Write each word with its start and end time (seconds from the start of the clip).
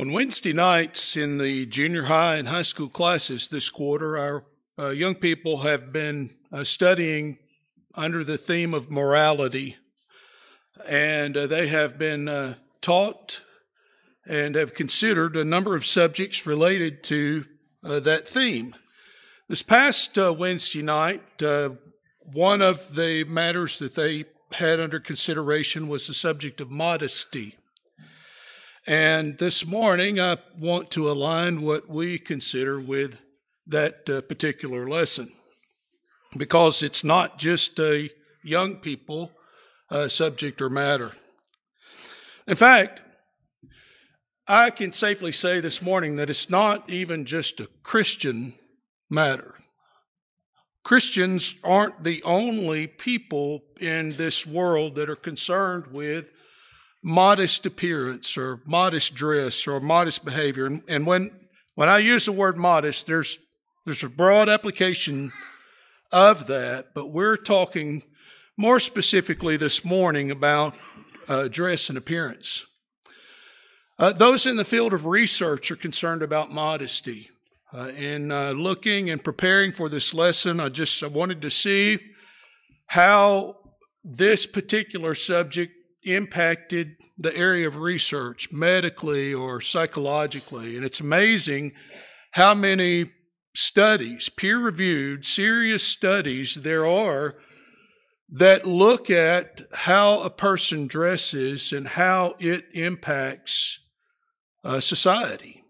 On 0.00 0.12
Wednesday 0.12 0.54
nights 0.54 1.14
in 1.14 1.36
the 1.36 1.66
junior 1.66 2.04
high 2.04 2.36
and 2.36 2.48
high 2.48 2.62
school 2.62 2.88
classes 2.88 3.48
this 3.48 3.68
quarter, 3.68 4.16
our 4.16 4.44
uh, 4.78 4.88
young 4.88 5.14
people 5.14 5.58
have 5.58 5.92
been 5.92 6.30
uh, 6.50 6.64
studying 6.64 7.36
under 7.94 8.24
the 8.24 8.38
theme 8.38 8.72
of 8.72 8.90
morality, 8.90 9.76
and 10.88 11.36
uh, 11.36 11.46
they 11.46 11.66
have 11.66 11.98
been 11.98 12.28
uh, 12.28 12.54
taught 12.80 13.42
and 14.24 14.54
have 14.54 14.72
considered 14.72 15.36
a 15.36 15.44
number 15.44 15.76
of 15.76 15.84
subjects 15.84 16.46
related 16.46 17.04
to 17.04 17.44
uh, 17.84 18.00
that 18.00 18.26
theme. 18.26 18.74
This 19.48 19.62
past 19.62 20.16
uh, 20.16 20.32
Wednesday 20.32 20.80
night, 20.80 21.42
one 22.32 22.62
of 22.62 22.94
the 22.94 23.24
matters 23.24 23.78
that 23.80 23.96
they 23.96 24.24
had 24.52 24.80
under 24.80 24.98
consideration 24.98 25.88
was 25.88 26.06
the 26.06 26.14
subject 26.14 26.58
of 26.62 26.70
modesty. 26.70 27.58
And 28.86 29.36
this 29.36 29.66
morning, 29.66 30.18
I 30.18 30.38
want 30.58 30.90
to 30.92 31.10
align 31.10 31.60
what 31.60 31.88
we 31.90 32.18
consider 32.18 32.80
with 32.80 33.20
that 33.66 34.08
uh, 34.08 34.22
particular 34.22 34.88
lesson 34.88 35.30
because 36.34 36.82
it's 36.82 37.04
not 37.04 37.38
just 37.38 37.78
a 37.78 38.10
young 38.42 38.76
people 38.76 39.32
uh, 39.90 40.08
subject 40.08 40.62
or 40.62 40.70
matter. 40.70 41.12
In 42.46 42.56
fact, 42.56 43.02
I 44.48 44.70
can 44.70 44.92
safely 44.92 45.32
say 45.32 45.60
this 45.60 45.82
morning 45.82 46.16
that 46.16 46.30
it's 46.30 46.48
not 46.48 46.88
even 46.88 47.26
just 47.26 47.60
a 47.60 47.68
Christian 47.82 48.54
matter. 49.10 49.56
Christians 50.84 51.54
aren't 51.62 52.02
the 52.02 52.22
only 52.22 52.86
people 52.86 53.60
in 53.78 54.16
this 54.16 54.46
world 54.46 54.94
that 54.94 55.10
are 55.10 55.16
concerned 55.16 55.88
with 55.88 56.32
modest 57.02 57.66
appearance 57.66 58.36
or 58.36 58.60
modest 58.66 59.14
dress 59.14 59.66
or 59.66 59.80
modest 59.80 60.24
behavior. 60.24 60.66
And, 60.66 60.82
and 60.88 61.06
when, 61.06 61.30
when 61.74 61.88
I 61.88 61.98
use 61.98 62.26
the 62.26 62.32
word 62.32 62.56
modest, 62.56 63.06
there's, 63.06 63.38
there's 63.84 64.02
a 64.02 64.08
broad 64.08 64.48
application 64.48 65.32
of 66.12 66.46
that, 66.48 66.92
but 66.94 67.10
we're 67.10 67.36
talking 67.36 68.02
more 68.56 68.80
specifically 68.80 69.56
this 69.56 69.84
morning 69.84 70.30
about 70.30 70.74
uh, 71.28 71.48
dress 71.48 71.88
and 71.88 71.96
appearance. 71.96 72.66
Uh, 73.98 74.12
those 74.12 74.46
in 74.46 74.56
the 74.56 74.64
field 74.64 74.92
of 74.92 75.06
research 75.06 75.70
are 75.70 75.76
concerned 75.76 76.22
about 76.22 76.52
modesty. 76.52 77.30
Uh, 77.72 77.88
in 77.96 78.32
uh, 78.32 78.50
looking 78.50 79.08
and 79.08 79.22
preparing 79.22 79.72
for 79.72 79.88
this 79.88 80.12
lesson, 80.12 80.58
I 80.58 80.70
just 80.70 81.02
I 81.02 81.06
wanted 81.06 81.40
to 81.42 81.50
see 81.50 81.98
how 82.86 83.56
this 84.02 84.46
particular 84.46 85.14
subject 85.14 85.72
impacted 86.02 86.96
the 87.18 87.34
area 87.36 87.66
of 87.66 87.76
research 87.76 88.52
medically 88.52 89.34
or 89.34 89.60
psychologically. 89.60 90.76
And 90.76 90.84
it's 90.84 91.00
amazing 91.00 91.72
how 92.32 92.54
many 92.54 93.10
studies, 93.54 94.28
peer 94.28 94.58
reviewed, 94.58 95.24
serious 95.24 95.82
studies 95.82 96.54
there 96.54 96.86
are 96.86 97.36
that 98.32 98.66
look 98.66 99.10
at 99.10 99.62
how 99.72 100.20
a 100.20 100.30
person 100.30 100.86
dresses 100.86 101.72
and 101.72 101.88
how 101.88 102.36
it 102.38 102.64
impacts 102.72 103.80
uh, 104.62 104.78
society. 104.78 105.64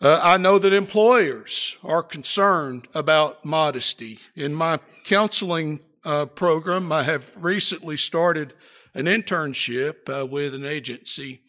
Uh, 0.00 0.20
I 0.22 0.36
know 0.36 0.58
that 0.58 0.72
employers 0.72 1.78
are 1.82 2.02
concerned 2.02 2.88
about 2.94 3.44
modesty. 3.44 4.18
In 4.36 4.54
my 4.54 4.80
counseling 5.04 5.80
uh, 6.04 6.26
program, 6.26 6.92
I 6.92 7.04
have 7.04 7.32
recently 7.36 7.96
started 7.96 8.52
an 8.94 9.06
internship 9.06 10.08
uh, 10.08 10.26
with 10.26 10.54
an 10.54 10.64
agency. 10.64 11.40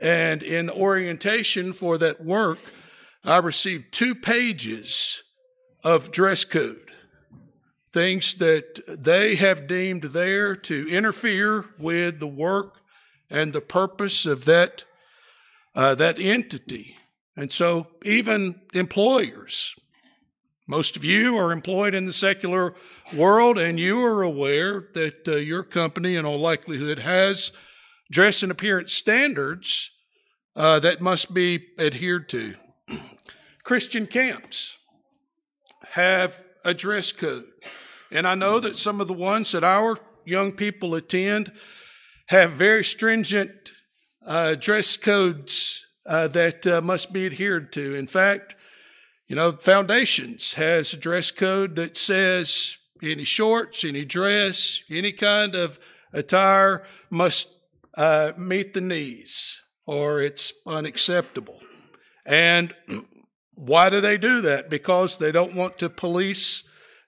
And 0.00 0.42
in 0.42 0.66
the 0.66 0.74
orientation 0.74 1.72
for 1.72 1.98
that 1.98 2.24
work, 2.24 2.58
I 3.24 3.38
received 3.38 3.92
two 3.92 4.14
pages 4.14 5.22
of 5.84 6.10
dress 6.10 6.44
code, 6.44 6.90
things 7.92 8.34
that 8.34 8.80
they 8.88 9.36
have 9.36 9.66
deemed 9.66 10.04
there 10.04 10.56
to 10.56 10.88
interfere 10.88 11.66
with 11.78 12.18
the 12.18 12.26
work 12.26 12.80
and 13.28 13.52
the 13.52 13.60
purpose 13.60 14.26
of 14.26 14.44
that, 14.46 14.84
uh, 15.74 15.94
that 15.94 16.18
entity. 16.18 16.96
And 17.36 17.52
so 17.52 17.86
even 18.02 18.60
employers 18.74 19.76
most 20.70 20.94
of 20.94 21.04
you 21.04 21.36
are 21.36 21.50
employed 21.50 21.94
in 21.94 22.06
the 22.06 22.12
secular 22.12 22.74
world, 23.12 23.58
and 23.58 23.80
you 23.80 24.04
are 24.04 24.22
aware 24.22 24.86
that 24.94 25.26
uh, 25.26 25.32
your 25.32 25.64
company, 25.64 26.14
in 26.14 26.24
all 26.24 26.38
likelihood, 26.38 27.00
has 27.00 27.50
dress 28.08 28.44
and 28.44 28.52
appearance 28.52 28.94
standards 28.94 29.90
uh, 30.54 30.78
that 30.78 31.00
must 31.00 31.34
be 31.34 31.66
adhered 31.76 32.28
to. 32.28 32.54
Christian 33.64 34.06
camps 34.06 34.78
have 35.94 36.40
a 36.64 36.72
dress 36.72 37.10
code. 37.10 37.46
And 38.12 38.24
I 38.24 38.36
know 38.36 38.60
that 38.60 38.76
some 38.76 39.00
of 39.00 39.08
the 39.08 39.12
ones 39.12 39.50
that 39.50 39.64
our 39.64 39.98
young 40.24 40.52
people 40.52 40.94
attend 40.94 41.50
have 42.28 42.52
very 42.52 42.84
stringent 42.84 43.72
uh, 44.24 44.54
dress 44.54 44.96
codes 44.96 45.84
uh, 46.06 46.28
that 46.28 46.64
uh, 46.64 46.80
must 46.80 47.12
be 47.12 47.26
adhered 47.26 47.72
to. 47.72 47.96
In 47.96 48.06
fact, 48.06 48.54
you 49.30 49.36
know, 49.36 49.52
Foundations 49.52 50.54
has 50.54 50.92
a 50.92 50.96
dress 50.96 51.30
code 51.30 51.76
that 51.76 51.96
says 51.96 52.78
any 53.00 53.22
shorts, 53.22 53.84
any 53.84 54.04
dress, 54.04 54.82
any 54.90 55.12
kind 55.12 55.54
of 55.54 55.78
attire 56.12 56.84
must 57.10 57.56
uh, 57.96 58.32
meet 58.36 58.74
the 58.74 58.80
knees 58.80 59.62
or 59.86 60.20
it's 60.20 60.52
unacceptable. 60.66 61.60
And 62.26 62.74
why 63.54 63.88
do 63.88 64.00
they 64.00 64.18
do 64.18 64.40
that? 64.40 64.68
Because 64.68 65.18
they 65.18 65.30
don't 65.30 65.54
want 65.54 65.78
to 65.78 65.88
police 65.88 66.64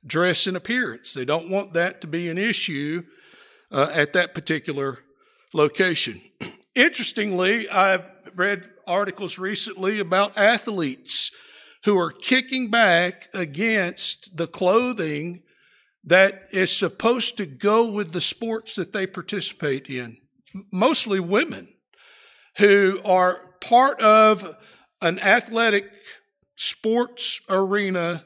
dress 0.07 0.47
and 0.47 0.57
appearance. 0.57 1.15
They 1.15 1.25
don't 1.25 1.51
want 1.51 1.73
that 1.73 2.01
to 2.03 2.07
be 2.07 2.29
an 2.29 2.39
issue 2.39 3.03
uh, 3.73 3.91
at 3.93 4.13
that 4.13 4.33
particular 4.33 5.01
location. 5.53 6.21
Interestingly, 6.77 7.69
I've 7.69 8.05
read 8.37 8.71
articles 8.87 9.41
recently 9.41 9.99
about 9.99 10.39
athletes 10.39 11.22
who 11.85 11.99
are 11.99 12.11
kicking 12.11 12.71
back 12.71 13.29
against 13.35 14.37
the 14.37 14.47
clothing 14.47 15.43
that 16.05 16.49
is 16.51 16.77
supposed 16.77 17.37
to 17.37 17.47
go 17.47 17.91
with 17.91 18.13
the 18.13 18.21
sports 18.21 18.75
that 18.75 18.93
they 18.93 19.07
participate 19.07 19.89
in. 19.89 20.17
Mostly 20.71 21.21
women 21.21 21.69
who 22.59 23.01
are 23.05 23.41
part 23.61 24.01
of 24.01 24.57
an 25.01 25.19
athletic 25.21 25.91
sports 26.57 27.41
arena 27.49 28.25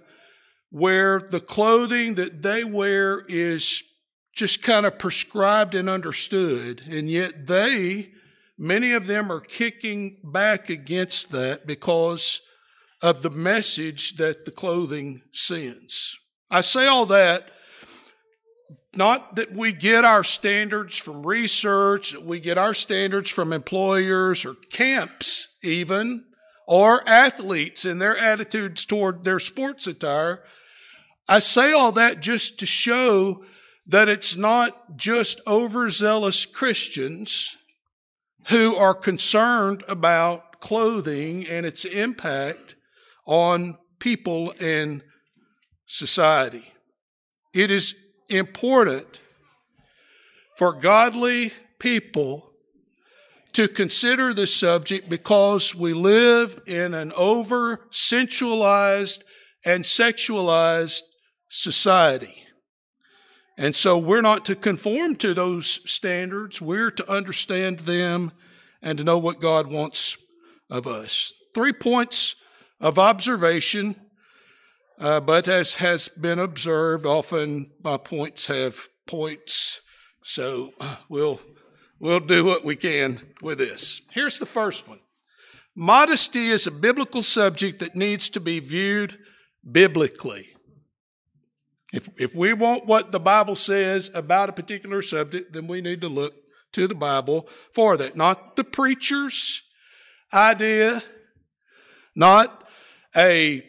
where 0.70 1.20
the 1.20 1.40
clothing 1.40 2.16
that 2.16 2.42
they 2.42 2.64
wear 2.64 3.24
is 3.28 3.82
just 4.34 4.62
kind 4.62 4.84
of 4.84 4.98
prescribed 4.98 5.74
and 5.74 5.88
understood. 5.88 6.82
And 6.88 7.10
yet 7.10 7.46
they, 7.46 8.12
many 8.58 8.92
of 8.92 9.06
them 9.06 9.30
are 9.30 9.40
kicking 9.40 10.18
back 10.22 10.68
against 10.68 11.30
that 11.32 11.66
because 11.66 12.40
of 13.02 13.22
the 13.22 13.30
message 13.30 14.16
that 14.16 14.44
the 14.44 14.50
clothing 14.50 15.22
sends. 15.32 16.18
I 16.50 16.60
say 16.60 16.86
all 16.86 17.06
that 17.06 17.50
not 18.96 19.36
that 19.36 19.52
we 19.52 19.72
get 19.72 20.04
our 20.04 20.24
standards 20.24 20.96
from 20.96 21.26
research, 21.26 22.12
that 22.12 22.22
we 22.22 22.40
get 22.40 22.58
our 22.58 22.74
standards 22.74 23.28
from 23.30 23.52
employers 23.52 24.44
or 24.44 24.54
camps, 24.70 25.48
even, 25.62 26.24
or 26.66 27.06
athletes 27.08 27.84
in 27.84 27.98
their 27.98 28.16
attitudes 28.16 28.84
toward 28.84 29.22
their 29.22 29.38
sports 29.38 29.86
attire. 29.86 30.42
I 31.28 31.40
say 31.40 31.72
all 31.72 31.92
that 31.92 32.20
just 32.20 32.58
to 32.60 32.66
show 32.66 33.44
that 33.86 34.08
it's 34.08 34.36
not 34.36 34.96
just 34.96 35.40
overzealous 35.46 36.46
Christians 36.46 37.56
who 38.48 38.74
are 38.76 38.94
concerned 38.94 39.84
about 39.88 40.60
clothing 40.60 41.46
and 41.46 41.66
its 41.66 41.84
impact 41.84 42.75
on 43.26 43.76
people 43.98 44.52
and 44.60 45.02
society. 45.86 46.72
It 47.52 47.70
is 47.70 47.94
important 48.28 49.20
for 50.56 50.72
godly 50.72 51.52
people 51.78 52.50
to 53.52 53.68
consider 53.68 54.34
this 54.34 54.54
subject 54.54 55.08
because 55.08 55.74
we 55.74 55.94
live 55.94 56.60
in 56.66 56.94
an 56.94 57.12
over 57.16 57.86
sensualized 57.90 59.24
and 59.64 59.84
sexualized 59.84 61.00
society. 61.48 62.44
And 63.58 63.74
so 63.74 63.96
we're 63.96 64.20
not 64.20 64.44
to 64.46 64.54
conform 64.54 65.16
to 65.16 65.32
those 65.32 65.80
standards. 65.90 66.60
We're 66.60 66.90
to 66.90 67.10
understand 67.10 67.80
them 67.80 68.32
and 68.82 68.98
to 68.98 69.04
know 69.04 69.16
what 69.16 69.40
God 69.40 69.72
wants 69.72 70.18
of 70.68 70.86
us. 70.86 71.32
Three 71.54 71.72
points 71.72 72.36
of 72.80 72.98
observation, 72.98 73.96
uh, 74.98 75.20
but 75.20 75.48
as 75.48 75.76
has 75.76 76.08
been 76.08 76.38
observed, 76.38 77.06
often 77.06 77.70
my 77.82 77.96
points 77.96 78.46
have 78.46 78.88
points. 79.06 79.80
So 80.22 80.72
uh, 80.80 80.96
we'll 81.08 81.40
we'll 81.98 82.20
do 82.20 82.44
what 82.44 82.64
we 82.64 82.76
can 82.76 83.20
with 83.42 83.58
this. 83.58 84.02
Here's 84.12 84.38
the 84.38 84.46
first 84.46 84.88
one: 84.88 85.00
Modesty 85.74 86.48
is 86.48 86.66
a 86.66 86.70
biblical 86.70 87.22
subject 87.22 87.78
that 87.80 87.94
needs 87.94 88.28
to 88.30 88.40
be 88.40 88.60
viewed 88.60 89.18
biblically. 89.70 90.48
If, 91.92 92.08
if 92.18 92.34
we 92.34 92.52
want 92.52 92.86
what 92.86 93.12
the 93.12 93.20
Bible 93.20 93.56
says 93.56 94.10
about 94.12 94.48
a 94.48 94.52
particular 94.52 95.02
subject, 95.02 95.52
then 95.52 95.66
we 95.66 95.80
need 95.80 96.00
to 96.00 96.08
look 96.08 96.34
to 96.72 96.86
the 96.86 96.94
Bible 96.94 97.48
for 97.72 97.96
that. 97.96 98.16
Not 98.16 98.56
the 98.56 98.64
preacher's 98.64 99.62
idea, 100.32 101.02
not 102.14 102.65
a 103.16 103.64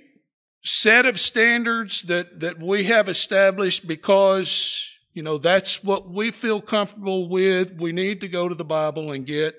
set 0.63 1.05
of 1.05 1.19
standards 1.19 2.03
that, 2.03 2.41
that 2.41 2.59
we 2.59 2.83
have 2.85 3.07
established 3.07 3.87
because, 3.87 4.99
you 5.13 5.23
know, 5.23 5.37
that's 5.37 5.83
what 5.83 6.09
we 6.09 6.31
feel 6.31 6.59
comfortable 6.59 7.29
with. 7.29 7.73
We 7.77 7.91
need 7.91 8.21
to 8.21 8.27
go 8.27 8.49
to 8.49 8.55
the 8.55 8.65
Bible 8.65 9.11
and 9.11 9.25
get 9.25 9.55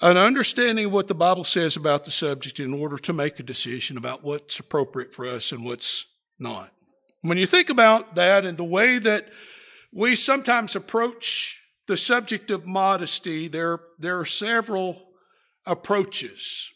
an 0.00 0.16
understanding 0.16 0.86
of 0.86 0.92
what 0.92 1.08
the 1.08 1.14
Bible 1.14 1.44
says 1.44 1.76
about 1.76 2.04
the 2.04 2.12
subject 2.12 2.60
in 2.60 2.72
order 2.72 2.96
to 2.98 3.12
make 3.12 3.40
a 3.40 3.42
decision 3.42 3.96
about 3.96 4.22
what's 4.22 4.60
appropriate 4.60 5.12
for 5.12 5.26
us 5.26 5.50
and 5.50 5.64
what's 5.64 6.06
not. 6.38 6.70
When 7.22 7.36
you 7.36 7.46
think 7.46 7.68
about 7.68 8.14
that 8.14 8.44
and 8.44 8.56
the 8.56 8.64
way 8.64 8.98
that 8.98 9.28
we 9.92 10.14
sometimes 10.14 10.76
approach 10.76 11.60
the 11.88 11.96
subject 11.96 12.52
of 12.52 12.64
modesty, 12.64 13.48
there, 13.48 13.80
there 13.98 14.20
are 14.20 14.24
several 14.24 15.02
approaches. 15.66 16.70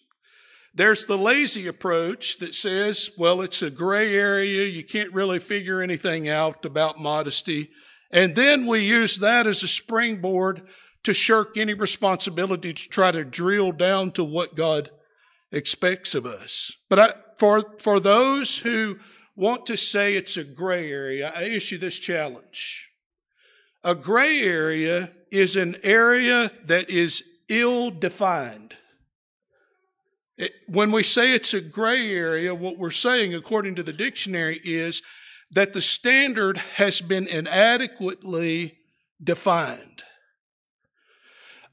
There's 0.74 1.04
the 1.04 1.18
lazy 1.18 1.66
approach 1.66 2.38
that 2.38 2.54
says, 2.54 3.10
well, 3.18 3.42
it's 3.42 3.60
a 3.60 3.70
gray 3.70 4.14
area. 4.14 4.64
You 4.64 4.84
can't 4.84 5.12
really 5.12 5.38
figure 5.38 5.82
anything 5.82 6.28
out 6.28 6.64
about 6.64 6.98
modesty. 6.98 7.68
And 8.10 8.34
then 8.34 8.66
we 8.66 8.80
use 8.80 9.18
that 9.18 9.46
as 9.46 9.62
a 9.62 9.68
springboard 9.68 10.62
to 11.04 11.12
shirk 11.12 11.56
any 11.56 11.74
responsibility 11.74 12.72
to 12.72 12.88
try 12.88 13.10
to 13.10 13.24
drill 13.24 13.72
down 13.72 14.12
to 14.12 14.24
what 14.24 14.54
God 14.54 14.90
expects 15.50 16.14
of 16.14 16.24
us. 16.24 16.72
But 16.88 16.98
I, 16.98 17.12
for, 17.36 17.78
for 17.78 18.00
those 18.00 18.58
who 18.58 18.98
want 19.36 19.66
to 19.66 19.76
say 19.76 20.14
it's 20.14 20.36
a 20.36 20.44
gray 20.44 20.90
area, 20.90 21.32
I 21.34 21.44
issue 21.44 21.78
this 21.78 21.98
challenge. 21.98 22.88
A 23.84 23.94
gray 23.94 24.40
area 24.42 25.10
is 25.30 25.56
an 25.56 25.76
area 25.82 26.50
that 26.64 26.88
is 26.88 27.22
ill 27.48 27.90
defined. 27.90 28.76
It, 30.38 30.52
when 30.66 30.92
we 30.92 31.02
say 31.02 31.32
it's 31.32 31.54
a 31.54 31.60
gray 31.60 32.10
area, 32.12 32.54
what 32.54 32.78
we're 32.78 32.90
saying, 32.90 33.34
according 33.34 33.74
to 33.76 33.82
the 33.82 33.92
dictionary, 33.92 34.60
is 34.64 35.02
that 35.50 35.72
the 35.72 35.82
standard 35.82 36.56
has 36.56 37.00
been 37.00 37.26
inadequately 37.26 38.78
defined. 39.22 40.02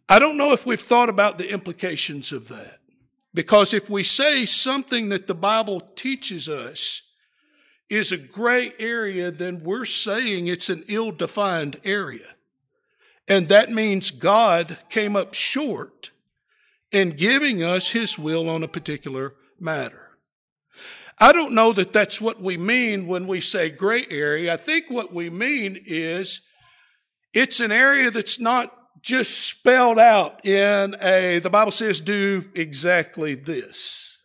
I 0.10 0.20
don't 0.20 0.38
know 0.38 0.52
if 0.52 0.66
we've 0.66 0.80
thought 0.80 1.10
about 1.10 1.38
the 1.38 1.52
implications 1.52 2.32
of 2.32 2.48
that. 2.50 2.80
Because 3.34 3.74
if 3.74 3.90
we 3.90 4.04
say 4.04 4.46
something 4.46 5.10
that 5.10 5.28
the 5.28 5.36
Bible 5.36 5.82
teaches 5.96 6.50
us 6.50 7.04
is 7.90 8.12
a 8.12 8.18
gray 8.18 8.74
area, 8.80 9.32
then 9.32 9.64
we're 9.64 9.86
saying 9.86 10.48
it's 10.48 10.70
an 10.70 10.84
ill 10.88 11.12
defined 11.12 11.80
area. 11.84 12.36
And 13.28 13.48
that 13.48 13.72
means 13.72 14.10
God 14.10 14.80
came 14.90 15.16
up 15.16 15.36
short 15.36 16.10
in 16.92 17.12
giving 17.12 17.64
us 17.64 17.90
his 17.90 18.18
will 18.18 18.50
on 18.50 18.64
a 18.64 18.68
particular 18.68 19.36
matter. 19.60 20.10
I 21.20 21.34
don't 21.34 21.54
know 21.54 21.74
that 21.74 21.92
that's 21.92 22.22
what 22.22 22.42
we 22.42 22.58
mean 22.58 23.06
when 23.06 23.28
we 23.28 23.42
say 23.42 23.70
gray 23.70 24.06
area. 24.10 24.54
I 24.54 24.58
think 24.58 24.86
what 24.90 25.14
we 25.14 25.30
mean 25.30 25.82
is 25.86 26.48
it's 27.34 27.60
an 27.60 27.72
area 27.72 28.10
that's 28.10 28.40
not 28.40 28.74
just 29.02 29.50
spelled 29.50 30.00
out 30.00 30.46
in 30.46 30.96
a, 31.02 31.40
the 31.40 31.50
Bible 31.50 31.72
says, 31.72 32.00
do 32.00 32.46
exactly 32.56 33.36
this. 33.36 34.22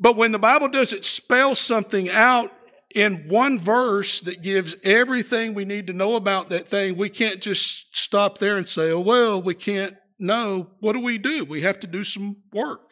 But 0.00 0.16
when 0.16 0.32
the 0.32 0.38
Bible 0.38 0.68
doesn't 0.68 1.04
spell 1.04 1.54
something 1.54 2.10
out 2.10 2.52
in 2.94 3.28
one 3.28 3.58
verse 3.58 4.20
that 4.22 4.42
gives 4.42 4.76
everything 4.82 5.54
we 5.54 5.64
need 5.64 5.86
to 5.86 5.92
know 5.92 6.16
about 6.16 6.50
that 6.50 6.66
thing, 6.66 6.96
we 6.96 7.08
can't 7.08 7.40
just 7.40 7.96
stop 7.96 8.38
there 8.38 8.56
and 8.56 8.68
say, 8.68 8.90
oh, 8.90 9.00
well, 9.00 9.40
we 9.40 9.54
can't 9.54 9.96
know. 10.18 10.70
What 10.80 10.92
do 10.92 11.00
we 11.00 11.18
do? 11.18 11.44
We 11.44 11.62
have 11.62 11.80
to 11.80 11.86
do 11.86 12.04
some 12.04 12.36
work. 12.52 12.90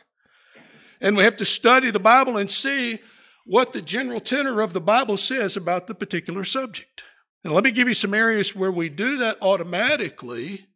And 1.00 1.16
we 1.16 1.24
have 1.24 1.36
to 1.38 1.44
study 1.44 1.90
the 1.90 1.98
Bible 1.98 2.36
and 2.36 2.50
see 2.50 3.00
what 3.44 3.72
the 3.72 3.82
general 3.82 4.20
tenor 4.20 4.60
of 4.60 4.72
the 4.72 4.80
Bible 4.80 5.16
says 5.16 5.56
about 5.56 5.86
the 5.86 5.94
particular 5.94 6.44
subject. 6.44 7.02
And 7.44 7.52
let 7.52 7.64
me 7.64 7.72
give 7.72 7.88
you 7.88 7.94
some 7.94 8.14
areas 8.14 8.54
where 8.54 8.70
we 8.70 8.88
do 8.88 9.16
that 9.18 9.36
automatically 9.42 10.66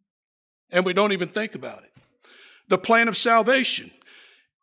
and 0.70 0.84
we 0.84 0.92
don't 0.92 1.12
even 1.12 1.28
think 1.28 1.54
about 1.54 1.84
it. 1.84 1.92
The 2.68 2.78
plan 2.78 3.06
of 3.06 3.16
salvation. 3.16 3.90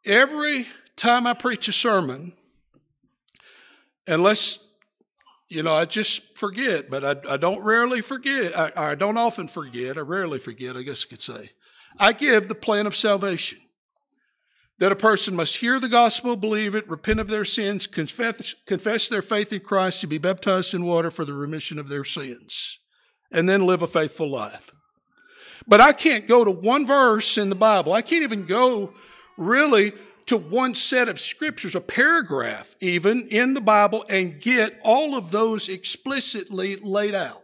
Every 0.05 0.67
time 0.97 1.25
I 1.25 1.33
preach 1.33 1.69
a 1.69 1.73
sermon, 1.73 2.33
unless, 4.05 4.67
you 5.47 5.63
know, 5.63 5.73
I 5.73 5.85
just 5.85 6.37
forget, 6.37 6.89
but 6.89 7.05
I, 7.05 7.33
I 7.33 7.37
don't 7.37 7.63
rarely 7.63 8.01
forget. 8.01 8.57
I, 8.57 8.71
I 8.75 8.95
don't 8.95 9.17
often 9.17 9.47
forget. 9.47 9.97
I 9.97 10.01
rarely 10.01 10.39
forget, 10.39 10.75
I 10.75 10.81
guess 10.81 11.05
I 11.05 11.09
could 11.09 11.21
say. 11.21 11.51
I 11.99 12.13
give 12.13 12.47
the 12.47 12.55
plan 12.55 12.87
of 12.87 12.95
salvation 12.95 13.59
that 14.79 14.91
a 14.91 14.95
person 14.95 15.35
must 15.35 15.57
hear 15.57 15.79
the 15.79 15.87
gospel, 15.87 16.35
believe 16.35 16.75
it, 16.75 16.89
repent 16.89 17.19
of 17.19 17.29
their 17.29 17.45
sins, 17.45 17.87
confess, 17.87 18.53
confess 18.65 19.07
their 19.07 19.21
faith 19.21 19.53
in 19.53 19.59
Christ, 19.59 20.01
to 20.01 20.07
be 20.07 20.17
baptized 20.17 20.73
in 20.73 20.83
water 20.83 21.11
for 21.11 21.25
the 21.25 21.33
remission 21.33 21.79
of 21.79 21.89
their 21.89 22.03
sins, 22.03 22.79
and 23.31 23.47
then 23.47 23.65
live 23.65 23.81
a 23.81 23.87
faithful 23.87 24.27
life. 24.27 24.71
But 25.67 25.79
I 25.79 25.93
can't 25.93 26.27
go 26.27 26.43
to 26.43 26.51
one 26.51 26.85
verse 26.85 27.37
in 27.37 27.49
the 27.49 27.55
Bible. 27.55 27.93
I 27.93 28.01
can't 28.01 28.23
even 28.23 28.45
go 28.45 28.93
really 29.37 29.93
to 30.25 30.37
one 30.37 30.73
set 30.73 31.07
of 31.07 31.19
scriptures, 31.19 31.75
a 31.75 31.81
paragraph 31.81 32.75
even 32.79 33.27
in 33.27 33.53
the 33.53 33.61
Bible, 33.61 34.05
and 34.09 34.41
get 34.41 34.79
all 34.83 35.15
of 35.15 35.31
those 35.31 35.69
explicitly 35.69 36.75
laid 36.77 37.15
out. 37.15 37.42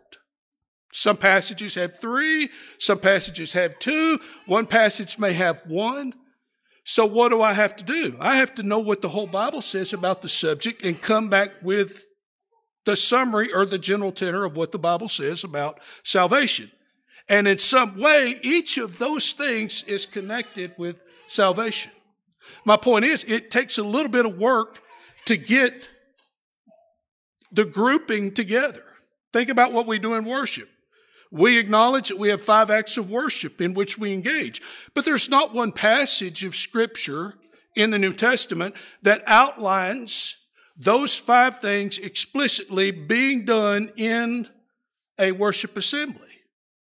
Some 0.91 1.18
passages 1.18 1.75
have 1.75 2.00
three, 2.00 2.50
some 2.80 3.00
passages 3.00 3.53
have 3.53 3.77
two, 3.80 4.19
one 4.45 4.65
passage 4.65 5.19
may 5.19 5.33
have 5.33 5.62
one. 5.68 6.13
So, 6.83 7.06
what 7.06 7.30
do 7.30 7.41
I 7.41 7.53
have 7.53 7.75
to 7.75 7.83
do? 7.83 8.15
I 8.19 8.38
have 8.38 8.56
to 8.56 8.63
know 8.63 8.80
what 8.80 9.03
the 9.03 9.09
whole 9.09 9.27
Bible 9.27 9.62
says 9.62 9.94
about 9.94 10.21
the 10.21 10.30
subject 10.30 10.83
and 10.83 11.00
come 11.00 11.30
back 11.30 11.51
with 11.62 12.06
the 12.86 12.95
summary 12.95 13.53
or 13.53 13.65
the 13.65 13.77
general 13.77 14.12
tenor 14.12 14.45
of 14.45 14.56
what 14.56 14.71
the 14.71 14.80
Bible 14.80 15.07
says 15.07 15.44
about 15.44 15.80
salvation. 16.03 16.71
And 17.27 17.47
in 17.47 17.59
some 17.59 18.00
way, 18.00 18.39
each 18.41 18.80
of 18.80 18.97
those 18.97 19.33
things 19.33 19.83
is 19.83 20.07
connected 20.07 20.74
with 20.77 21.00
salvation. 21.27 21.91
My 22.65 22.77
point 22.77 23.05
is, 23.05 23.24
it 23.25 23.51
takes 23.51 23.77
a 23.77 23.84
little 23.84 24.10
bit 24.10 24.25
of 24.25 24.39
work 24.39 24.81
to 25.25 25.38
get 25.38 25.89
the 27.51 27.65
grouping 27.65 28.31
together. 28.31 28.84
Think 29.31 29.50
about 29.50 29.72
what 29.72 29.86
we 29.86 30.00
do 30.00 30.15
in 30.15 30.25
worship. 30.25 30.67
We 31.31 31.59
acknowledge 31.59 32.09
that 32.09 32.17
we 32.17 32.29
have 32.29 32.41
five 32.41 32.69
acts 32.69 32.98
of 32.98 33.09
worship 33.09 33.62
in 33.62 33.74
which 33.74 33.98
we 33.98 34.13
engage. 34.13 34.62
But 34.93 35.05
there's 35.05 35.29
not 35.29 35.53
one 35.53 35.71
passage 35.71 36.43
of 36.43 36.55
scripture 36.55 37.36
in 37.75 37.91
the 37.91 38.00
New 38.00 38.13
Testament 38.13 38.75
that 39.03 39.21
outlines 39.27 40.38
those 40.75 41.17
five 41.17 41.59
things 41.59 41.98
explicitly 41.98 42.91
being 42.91 43.45
done 43.45 43.91
in 43.95 44.48
a 45.19 45.31
worship 45.33 45.77
assembly. 45.77 46.25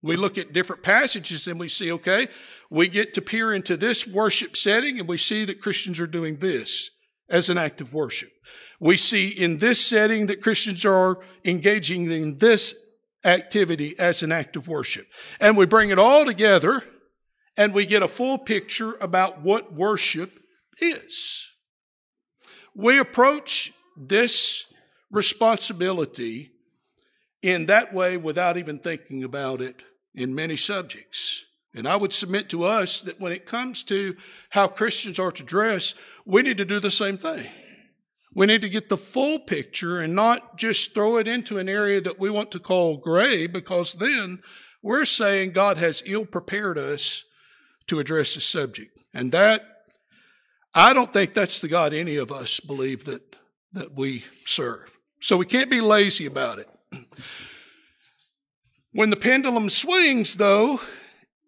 We 0.02 0.16
look 0.16 0.38
at 0.38 0.54
different 0.54 0.84
passages 0.84 1.48
and 1.48 1.60
we 1.60 1.68
see, 1.68 1.92
okay, 1.92 2.30
we 2.70 2.88
get 2.88 3.14
to 3.16 3.22
peer 3.22 3.52
into 3.52 3.76
this 3.76 4.08
worship 4.08 4.56
setting 4.56 5.00
and 5.00 5.08
we 5.08 5.18
see 5.18 5.44
that 5.46 5.60
Christians 5.60 6.00
are 6.00 6.08
doing 6.08 6.38
this 6.38 6.92
as 7.28 7.50
an 7.50 7.58
act 7.58 7.82
of 7.82 7.94
worship. 7.94 8.32
We 8.80 8.96
see 8.96 9.28
in 9.28 9.58
this 9.58 9.86
setting 9.86 10.28
that 10.28 10.42
Christians 10.42 10.86
are 10.86 11.18
engaging 11.44 12.10
in 12.12 12.38
this 12.38 12.74
activity 13.24 13.98
as 14.00 14.24
an 14.24 14.32
act 14.32 14.56
of 14.56 14.68
worship. 14.68 15.08
And 15.40 15.58
we 15.58 15.66
bring 15.66 15.90
it 15.90 16.00
all 16.00 16.26
together 16.26 16.84
and 17.58 17.74
we 17.74 17.86
get 17.86 18.04
a 18.04 18.08
full 18.08 18.38
picture 18.38 18.96
about 19.02 19.42
what 19.42 19.74
worship 19.74 20.40
is. 20.82 21.52
We 22.74 23.00
approach 23.00 23.74
this 23.98 24.72
responsibility 25.12 26.52
in 27.42 27.66
that 27.66 27.94
way 27.94 28.18
without 28.18 28.58
even 28.58 28.80
thinking 28.80 29.24
about 29.24 29.62
it 29.62 29.82
in 30.14 30.36
many 30.36 30.56
subjects. 30.56 31.46
And 31.74 31.88
I 31.88 31.96
would 31.96 32.14
submit 32.14 32.50
to 32.50 32.64
us 32.64 33.02
that 33.02 33.20
when 33.20 33.32
it 33.32 33.46
comes 33.46 33.84
to 33.84 34.16
how 34.50 34.68
Christians 34.68 35.20
are 35.20 35.32
to 35.32 35.44
dress, 35.44 35.94
we 36.26 36.42
need 36.42 36.58
to 36.58 36.66
do 36.66 36.80
the 36.80 36.92
same 36.92 37.18
thing. 37.18 37.46
We 38.40 38.46
need 38.46 38.62
to 38.62 38.70
get 38.70 38.88
the 38.88 38.96
full 38.96 39.38
picture 39.40 40.00
and 40.00 40.16
not 40.16 40.56
just 40.58 40.94
throw 40.94 41.18
it 41.18 41.28
into 41.28 41.58
an 41.58 41.68
area 41.68 42.00
that 42.00 42.22
we 42.22 42.30
want 42.30 42.52
to 42.52 42.60
call 42.60 42.96
gray, 42.96 43.48
because 43.48 43.96
then 43.96 44.42
we're 44.82 45.04
saying 45.04 45.52
God 45.52 45.76
has 45.76 46.02
ill 46.06 46.26
prepared 46.26 46.78
us 46.78 47.26
to 47.88 48.00
address 48.00 48.36
the 48.36 48.40
subject. 48.40 48.98
And 49.14 49.34
that, 49.34 49.66
I 50.74 50.94
don't 50.94 51.12
think 51.12 51.34
that's 51.34 51.60
the 51.60 51.68
God 51.68 51.94
any 51.94 52.16
of 52.16 52.32
us 52.32 52.62
believe 52.62 53.04
that, 53.04 53.36
that 53.74 53.98
we 53.98 54.24
serve. 54.46 54.90
So 55.20 55.36
we 55.36 55.46
can't 55.46 55.70
be 55.70 55.82
lazy 55.82 56.26
about 56.26 56.60
it. 56.60 56.70
When 58.94 59.10
the 59.10 59.18
pendulum 59.18 59.68
swings, 59.68 60.36
though, 60.36 60.80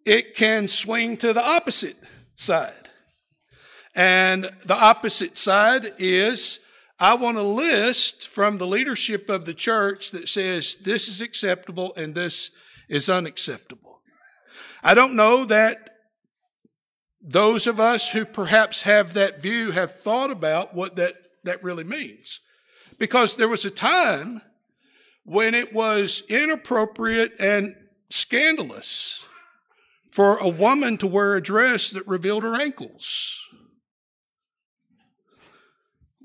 it 0.06 0.36
can 0.36 0.68
swing 0.68 1.16
to 1.20 1.32
the 1.32 1.42
opposite 1.42 1.96
side. 2.36 2.90
And 3.96 4.52
the 4.66 4.76
opposite 4.76 5.38
side 5.38 5.86
is 5.98 6.61
I 7.02 7.16
want 7.16 7.38
a 7.38 7.42
list 7.42 8.28
from 8.28 8.60
the 8.60 8.68
leadership 8.68 9.28
of 9.28 9.48
the 9.48 9.56
church 9.56 10.12
that 10.12 10.30
says 10.30 10.76
this 10.76 11.08
is 11.08 11.20
acceptable 11.20 11.94
and 11.98 12.14
this 12.14 12.52
is 12.88 13.10
unacceptable. 13.10 14.02
I 14.84 14.94
don't 14.94 15.16
know 15.16 15.44
that 15.46 15.98
those 17.20 17.66
of 17.66 17.80
us 17.80 18.12
who 18.12 18.24
perhaps 18.24 18.84
have 18.84 19.14
that 19.14 19.42
view 19.42 19.72
have 19.72 19.92
thought 19.92 20.30
about 20.30 20.76
what 20.76 20.96
that, 20.98 21.16
that 21.44 21.64
really 21.64 21.84
means. 21.84 22.40
Because 23.00 23.36
there 23.36 23.50
was 23.50 23.66
a 23.66 23.72
time 23.72 24.44
when 25.24 25.56
it 25.56 25.74
was 25.74 26.22
inappropriate 26.30 27.34
and 27.40 27.76
scandalous 28.12 29.26
for 30.12 30.38
a 30.38 30.48
woman 30.48 30.98
to 30.98 31.08
wear 31.08 31.36
a 31.36 31.42
dress 31.42 31.90
that 31.90 32.08
revealed 32.08 32.44
her 32.44 32.62
ankles. 32.62 33.42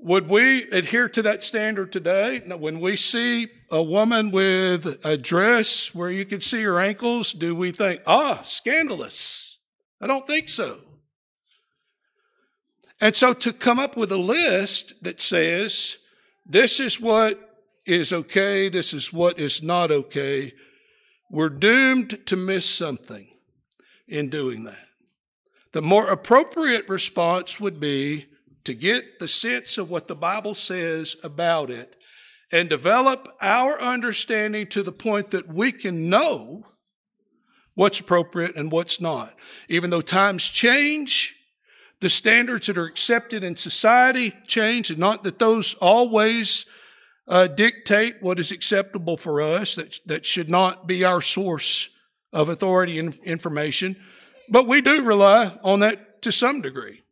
Would 0.07 0.29
we 0.29 0.63
adhere 0.69 1.09
to 1.09 1.21
that 1.23 1.43
standard 1.43 1.91
today? 1.91 2.39
When 2.39 2.79
we 2.79 2.95
see 2.95 3.47
a 3.69 3.83
woman 3.83 4.31
with 4.31 5.05
a 5.05 5.17
dress 5.17 5.93
where 5.93 6.09
you 6.09 6.23
can 6.23 6.39
see 6.39 6.63
her 6.63 6.79
ankles, 6.79 7.33
do 7.33 7.53
we 7.53 7.71
think, 7.71 8.03
ah, 8.07 8.39
scandalous? 8.43 9.59
I 9.99 10.07
don't 10.07 10.25
think 10.25 10.47
so. 10.47 10.79
And 13.01 13.17
so 13.17 13.33
to 13.33 13.51
come 13.51 13.79
up 13.79 13.97
with 13.97 14.09
a 14.13 14.17
list 14.17 15.03
that 15.03 15.19
says, 15.19 15.97
this 16.45 16.79
is 16.79 17.01
what 17.01 17.37
is 17.85 18.13
okay, 18.13 18.69
this 18.69 18.93
is 18.93 19.11
what 19.11 19.37
is 19.37 19.61
not 19.61 19.91
okay, 19.91 20.53
we're 21.29 21.49
doomed 21.49 22.25
to 22.27 22.37
miss 22.37 22.65
something 22.65 23.27
in 24.07 24.29
doing 24.29 24.63
that. 24.63 24.87
The 25.73 25.81
more 25.81 26.09
appropriate 26.09 26.87
response 26.87 27.59
would 27.59 27.81
be 27.81 28.27
to 28.67 28.73
get 28.73 29.19
the 29.19 29.29
sense 29.29 29.77
of 29.77 29.89
what 29.89 30.09
the 30.09 30.15
Bible 30.15 30.53
says 30.53 31.15
about 31.23 31.69
it 31.69 31.95
and 32.51 32.67
develop 32.67 33.29
our 33.41 33.79
understanding 33.81 34.67
to 34.67 34.83
the 34.83 34.91
point 34.91 35.31
that 35.31 35.47
we 35.47 35.71
can 35.71 36.09
know 36.09 36.65
what's 37.75 38.01
appropriate 38.01 38.57
and 38.57 38.69
what's 38.69 38.99
not. 38.99 39.33
Even 39.69 39.89
though 39.89 40.01
times 40.01 40.49
change, 40.49 41.33
the 42.01 42.09
standards 42.09 42.67
that 42.67 42.77
are 42.77 42.83
accepted 42.83 43.41
in 43.41 43.55
society 43.55 44.33
change, 44.47 44.89
and 44.89 44.99
not 44.99 45.23
that 45.23 45.39
those 45.39 45.73
always 45.75 46.65
uh, 47.25 47.47
dictate 47.47 48.17
what 48.19 48.37
is 48.37 48.51
acceptable 48.51 49.15
for 49.15 49.41
us. 49.41 49.75
That, 49.75 49.97
that 50.07 50.25
should 50.25 50.49
not 50.49 50.87
be 50.87 51.05
our 51.05 51.21
source 51.21 51.89
of 52.33 52.49
authority 52.49 52.99
and 52.99 53.15
information. 53.23 53.95
But 54.49 54.67
we 54.67 54.81
do 54.81 55.03
rely 55.03 55.57
on 55.63 55.79
that 55.79 56.21
to 56.23 56.33
some 56.33 56.59
degree. 56.59 57.03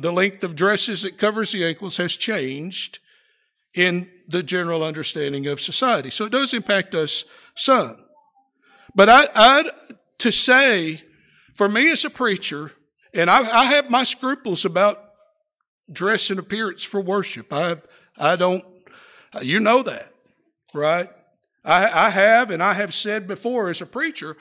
The 0.00 0.12
length 0.12 0.42
of 0.42 0.56
dresses 0.56 1.02
that 1.02 1.18
covers 1.18 1.52
the 1.52 1.64
ankles 1.64 1.98
has 1.98 2.16
changed 2.16 3.00
in 3.74 4.10
the 4.26 4.42
general 4.42 4.82
understanding 4.82 5.46
of 5.46 5.60
society. 5.60 6.08
So 6.08 6.24
it 6.24 6.32
does 6.32 6.54
impact 6.54 6.94
us 6.94 7.24
some. 7.54 7.96
But 8.94 9.10
I, 9.10 9.28
I'd, 9.34 9.66
to 10.18 10.32
say, 10.32 11.02
for 11.54 11.68
me 11.68 11.90
as 11.90 12.04
a 12.06 12.10
preacher, 12.10 12.72
and 13.12 13.30
I, 13.30 13.40
I 13.40 13.64
have 13.66 13.90
my 13.90 14.04
scruples 14.04 14.64
about 14.64 15.04
dress 15.92 16.30
and 16.30 16.38
appearance 16.38 16.82
for 16.82 17.00
worship. 17.00 17.52
I, 17.52 17.76
I 18.16 18.36
don't, 18.36 18.64
you 19.42 19.60
know 19.60 19.82
that, 19.82 20.12
right? 20.72 21.10
I, 21.62 22.06
I 22.06 22.10
have, 22.10 22.50
and 22.50 22.62
I 22.62 22.72
have 22.72 22.94
said 22.94 23.28
before 23.28 23.68
as 23.68 23.82
a 23.82 23.86
preacher, 23.86 24.36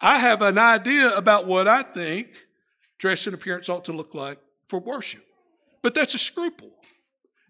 I 0.00 0.18
have 0.20 0.40
an 0.40 0.56
idea 0.56 1.14
about 1.14 1.46
what 1.46 1.68
I 1.68 1.82
think 1.82 2.28
dress 2.98 3.26
and 3.26 3.34
appearance 3.34 3.68
ought 3.68 3.84
to 3.84 3.92
look 3.92 4.14
like 4.14 4.38
for 4.68 4.78
worship. 4.78 5.24
But 5.82 5.94
that's 5.94 6.14
a 6.14 6.18
scruple. 6.18 6.70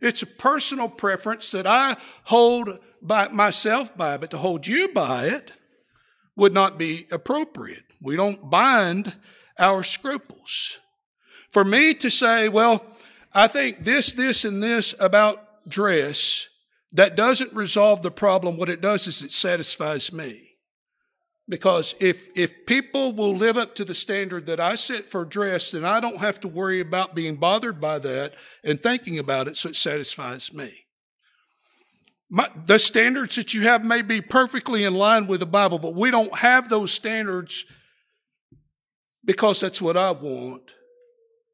It's 0.00 0.22
a 0.22 0.26
personal 0.26 0.88
preference 0.88 1.50
that 1.52 1.66
I 1.66 1.96
hold 2.24 2.78
by 3.00 3.28
myself 3.28 3.96
by, 3.96 4.16
but 4.16 4.30
to 4.32 4.38
hold 4.38 4.66
you 4.66 4.88
by 4.88 5.26
it 5.26 5.52
would 6.36 6.52
not 6.52 6.78
be 6.78 7.06
appropriate. 7.10 7.94
We 8.00 8.16
don't 8.16 8.50
bind 8.50 9.14
our 9.58 9.82
scruples. 9.82 10.78
For 11.50 11.64
me 11.64 11.94
to 11.94 12.10
say, 12.10 12.48
well, 12.48 12.84
I 13.32 13.48
think 13.48 13.84
this, 13.84 14.12
this, 14.12 14.44
and 14.44 14.62
this 14.62 14.94
about 15.00 15.66
dress, 15.68 16.48
that 16.92 17.16
doesn't 17.16 17.52
resolve 17.54 18.02
the 18.02 18.10
problem. 18.10 18.56
What 18.56 18.68
it 18.68 18.80
does 18.80 19.06
is 19.06 19.22
it 19.22 19.32
satisfies 19.32 20.12
me. 20.12 20.45
Because 21.48 21.94
if, 22.00 22.28
if 22.34 22.66
people 22.66 23.12
will 23.12 23.34
live 23.34 23.56
up 23.56 23.76
to 23.76 23.84
the 23.84 23.94
standard 23.94 24.46
that 24.46 24.58
I 24.58 24.74
set 24.74 25.04
for 25.04 25.24
dress, 25.24 25.70
then 25.70 25.84
I 25.84 26.00
don't 26.00 26.18
have 26.18 26.40
to 26.40 26.48
worry 26.48 26.80
about 26.80 27.14
being 27.14 27.36
bothered 27.36 27.80
by 27.80 28.00
that 28.00 28.34
and 28.64 28.80
thinking 28.80 29.18
about 29.18 29.46
it, 29.46 29.56
so 29.56 29.68
it 29.68 29.76
satisfies 29.76 30.52
me. 30.52 30.86
My, 32.28 32.48
the 32.64 32.80
standards 32.80 33.36
that 33.36 33.54
you 33.54 33.62
have 33.62 33.84
may 33.84 34.02
be 34.02 34.20
perfectly 34.20 34.82
in 34.82 34.94
line 34.94 35.28
with 35.28 35.38
the 35.38 35.46
Bible, 35.46 35.78
but 35.78 35.94
we 35.94 36.10
don't 36.10 36.36
have 36.38 36.68
those 36.68 36.90
standards 36.90 37.64
because 39.24 39.60
that's 39.60 39.80
what 39.80 39.96
I 39.96 40.10
want. 40.10 40.72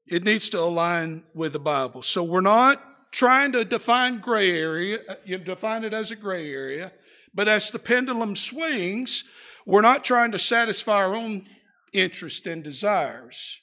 It 0.07 0.25
needs 0.25 0.49
to 0.51 0.61
align 0.61 1.25
with 1.35 1.53
the 1.53 1.59
Bible. 1.59 2.01
So 2.01 2.23
we're 2.23 2.41
not 2.41 2.83
trying 3.13 3.53
to 3.53 3.65
define 3.67 4.19
gray 4.19 4.59
area, 4.59 5.01
uh, 5.07 5.15
you 5.27 5.37
define 5.37 5.85
it 5.85 5.93
as 5.93 6.11
a 6.11 6.17
gray 6.17 6.51
area, 6.51 6.93
but 7.35 7.47
as 7.47 7.71
the 7.71 7.79
pendulum 7.79 8.35
swings, 8.35 9.25
we're 9.67 9.81
not 9.81 10.05
trying 10.05 10.33
to 10.33 10.39
satisfy 10.39 10.97
our 10.97 11.15
own 11.15 11.45
interests 11.93 12.47
and 12.47 12.65
desires. 12.65 13.61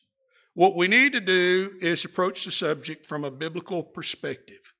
What 0.54 0.76
we 0.76 0.88
need 0.88 1.14
to 1.14 1.22
do 1.22 1.74
is 1.82 2.06
approach 2.06 2.46
the 2.46 2.52
subject 2.52 3.06
from 3.06 3.24
a 3.24 3.32
biblical 3.32 3.84
perspective 3.84 4.74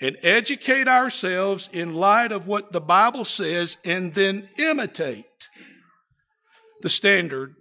and 0.00 0.16
educate 0.22 0.88
ourselves 0.88 1.68
in 1.72 1.94
light 1.94 2.32
of 2.32 2.46
what 2.46 2.72
the 2.72 2.80
Bible 2.80 3.24
says 3.24 3.76
and 3.84 4.14
then 4.14 4.48
imitate 4.58 5.26
the 6.80 6.88
standard 6.88 7.54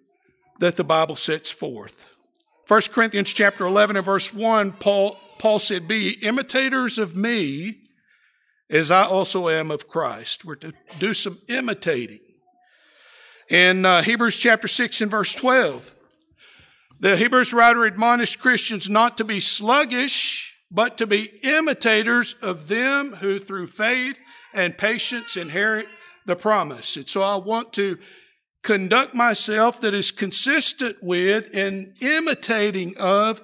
that 0.60 0.76
the 0.76 0.84
Bible 0.84 1.16
sets 1.16 1.52
forth. 1.52 2.16
1 2.68 2.82
Corinthians 2.92 3.34
chapter 3.34 3.66
11 3.66 3.98
and 3.98 4.06
verse 4.06 4.34
1, 4.34 4.74
Paul, 4.74 5.18
Paul 5.38 5.60
said, 5.60 5.88
Be 5.88 6.12
imitators 6.22 6.98
of 6.98 7.16
me 7.16 7.80
as 8.70 8.90
I 8.90 9.04
also 9.04 9.50
am 9.50 9.70
of 9.70 9.88
Christ. 9.88 10.46
We're 10.46 10.56
to 10.56 10.74
do 10.98 11.14
some 11.14 11.40
imitating. 11.50 12.22
In 13.52 13.84
uh, 13.84 14.02
Hebrews 14.02 14.40
chapter 14.40 14.70
6 14.70 15.02
and 15.02 15.12
verse 15.12 15.36
12, 15.36 15.94
the 17.02 17.18
Hebrews 17.18 17.52
writer 17.52 17.84
admonished 17.84 18.40
Christians 18.40 18.90
not 18.90 19.18
to 19.18 19.26
be 19.26 19.42
sluggish, 19.42 20.58
but 20.72 20.98
to 21.00 21.06
be 21.06 21.38
imitators 21.44 22.36
of 22.42 22.70
them 22.70 23.16
who 23.16 23.40
through 23.40 23.68
faith 23.68 24.22
and 24.54 24.78
patience 24.78 25.36
inherit 25.36 25.88
the 26.26 26.38
promise. 26.38 26.96
And 26.96 27.10
so 27.10 27.24
I 27.24 27.36
want 27.36 27.74
to 27.74 27.98
conduct 28.64 29.14
myself 29.14 29.82
that 29.82 29.94
is 29.94 30.14
consistent 30.14 31.00
with 31.02 31.50
and 31.54 31.94
imitating 32.00 32.96
of 32.98 33.42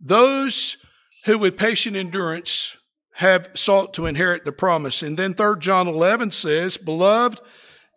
those 0.00 0.78
who 1.26 1.36
with 1.36 1.58
patient 1.58 1.96
endurance 1.96 2.78
have 3.16 3.50
sought 3.52 3.92
to 3.92 4.06
inherit 4.06 4.46
the 4.46 4.52
promise. 4.52 5.02
And 5.02 5.18
then 5.18 5.34
3 5.34 5.56
John 5.58 5.86
11 5.86 6.30
says, 6.30 6.78
Beloved, 6.78 7.40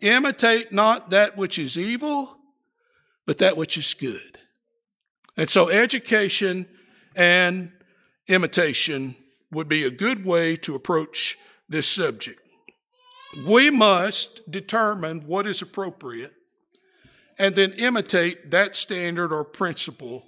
Imitate 0.04 0.74
not 0.74 1.12
that 1.12 1.38
which 1.38 1.58
is 1.58 1.78
evil, 1.78 2.38
but 3.26 3.38
that 3.38 3.56
which 3.56 3.78
is 3.78 3.94
good. 3.94 4.38
And 5.38 5.50
so 5.50 5.70
education 5.70 6.68
and 7.16 7.72
imitation 8.28 9.16
would 9.50 9.70
be 9.70 9.86
a 9.86 9.90
good 9.90 10.26
way 10.26 10.58
to 10.58 10.76
approach 10.76 11.38
this 11.70 11.88
subject. 11.88 12.42
We 13.48 13.70
must 13.70 14.52
determine 14.52 15.22
what 15.22 15.48
is 15.48 15.62
appropriate 15.62 16.34
and 17.40 17.56
then 17.56 17.72
imitate 17.72 18.52
that 18.52 18.76
standard 18.76 19.32
or 19.32 19.46
principle. 19.46 20.26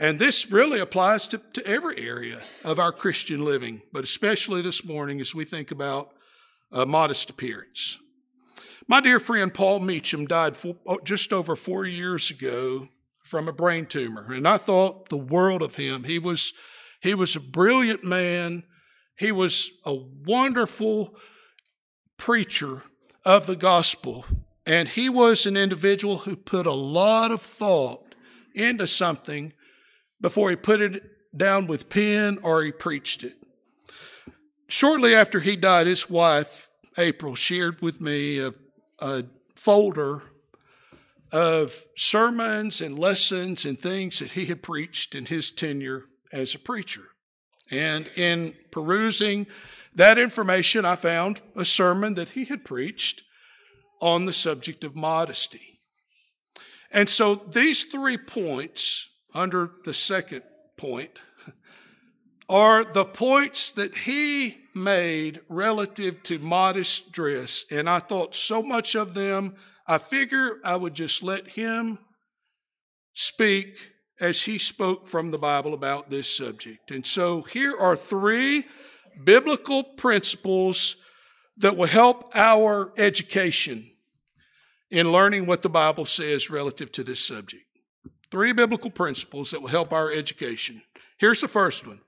And 0.00 0.18
this 0.18 0.50
really 0.50 0.80
applies 0.80 1.28
to, 1.28 1.42
to 1.52 1.66
every 1.66 1.98
area 1.98 2.40
of 2.64 2.78
our 2.78 2.90
Christian 2.90 3.44
living, 3.44 3.82
but 3.92 4.02
especially 4.02 4.62
this 4.62 4.82
morning 4.82 5.20
as 5.20 5.34
we 5.34 5.44
think 5.44 5.70
about 5.70 6.10
a 6.72 6.86
modest 6.86 7.28
appearance. 7.28 7.98
My 8.86 9.00
dear 9.00 9.18
friend 9.18 9.52
Paul 9.52 9.80
Meacham 9.80 10.26
died 10.26 10.56
oh, 10.86 11.00
just 11.04 11.32
over 11.32 11.56
four 11.56 11.86
years 11.86 12.30
ago 12.30 12.88
from 13.22 13.48
a 13.48 13.52
brain 13.52 13.86
tumor, 13.86 14.30
and 14.30 14.46
I 14.46 14.58
thought 14.58 15.08
the 15.08 15.16
world 15.16 15.62
of 15.62 15.76
him. 15.76 16.04
He 16.04 16.18
was, 16.18 16.52
he 17.00 17.14
was 17.14 17.34
a 17.34 17.40
brilliant 17.40 18.04
man. 18.04 18.64
He 19.18 19.32
was 19.32 19.70
a 19.86 19.94
wonderful 19.94 21.16
preacher 22.18 22.82
of 23.24 23.46
the 23.46 23.56
gospel, 23.56 24.26
and 24.66 24.88
he 24.88 25.08
was 25.08 25.46
an 25.46 25.56
individual 25.56 26.18
who 26.18 26.36
put 26.36 26.66
a 26.66 26.72
lot 26.72 27.30
of 27.30 27.40
thought 27.40 28.14
into 28.54 28.86
something 28.86 29.54
before 30.20 30.50
he 30.50 30.56
put 30.56 30.82
it 30.82 31.02
down 31.34 31.66
with 31.66 31.88
pen 31.88 32.38
or 32.42 32.62
he 32.62 32.70
preached 32.70 33.24
it. 33.24 33.34
Shortly 34.68 35.14
after 35.14 35.40
he 35.40 35.56
died, 35.56 35.86
his 35.86 36.10
wife, 36.10 36.68
April, 36.98 37.34
shared 37.34 37.80
with 37.80 38.00
me 38.00 38.38
a 38.38 38.52
a 38.98 39.24
folder 39.54 40.22
of 41.32 41.84
sermons 41.96 42.80
and 42.80 42.98
lessons 42.98 43.64
and 43.64 43.78
things 43.78 44.18
that 44.18 44.32
he 44.32 44.46
had 44.46 44.62
preached 44.62 45.14
in 45.14 45.26
his 45.26 45.50
tenure 45.50 46.04
as 46.32 46.54
a 46.54 46.58
preacher. 46.58 47.02
And 47.70 48.08
in 48.16 48.54
perusing 48.70 49.46
that 49.94 50.18
information, 50.18 50.84
I 50.84 50.96
found 50.96 51.40
a 51.56 51.64
sermon 51.64 52.14
that 52.14 52.30
he 52.30 52.44
had 52.44 52.64
preached 52.64 53.22
on 54.00 54.26
the 54.26 54.32
subject 54.32 54.84
of 54.84 54.94
modesty. 54.94 55.78
And 56.90 57.08
so 57.08 57.34
these 57.34 57.84
three 57.84 58.18
points 58.18 59.08
under 59.32 59.70
the 59.84 59.94
second 59.94 60.42
point 60.76 61.20
are 62.48 62.84
the 62.84 63.04
points 63.04 63.72
that 63.72 63.96
he 63.98 64.58
made 64.74 65.40
relative 65.48 66.22
to 66.24 66.38
modest 66.38 67.12
dress. 67.12 67.64
And 67.70 67.88
I 67.88 67.98
thought 67.98 68.34
so 68.34 68.62
much 68.62 68.94
of 68.94 69.14
them, 69.14 69.54
I 69.86 69.98
figure 69.98 70.58
I 70.64 70.76
would 70.76 70.94
just 70.94 71.22
let 71.22 71.48
him 71.48 71.98
speak 73.14 73.92
as 74.20 74.42
he 74.42 74.58
spoke 74.58 75.06
from 75.06 75.30
the 75.30 75.38
Bible 75.38 75.74
about 75.74 76.10
this 76.10 76.34
subject. 76.36 76.90
And 76.90 77.06
so 77.06 77.42
here 77.42 77.76
are 77.78 77.96
three 77.96 78.64
biblical 79.22 79.82
principles 79.82 80.96
that 81.58 81.76
will 81.76 81.86
help 81.86 82.30
our 82.34 82.92
education 82.96 83.90
in 84.90 85.12
learning 85.12 85.46
what 85.46 85.62
the 85.62 85.68
Bible 85.68 86.04
says 86.04 86.50
relative 86.50 86.90
to 86.92 87.04
this 87.04 87.24
subject. 87.24 87.64
Three 88.30 88.52
biblical 88.52 88.90
principles 88.90 89.50
that 89.50 89.60
will 89.60 89.68
help 89.68 89.92
our 89.92 90.12
education. 90.12 90.82
Here's 91.18 91.40
the 91.40 91.48
first 91.48 91.86
one. 91.86 92.00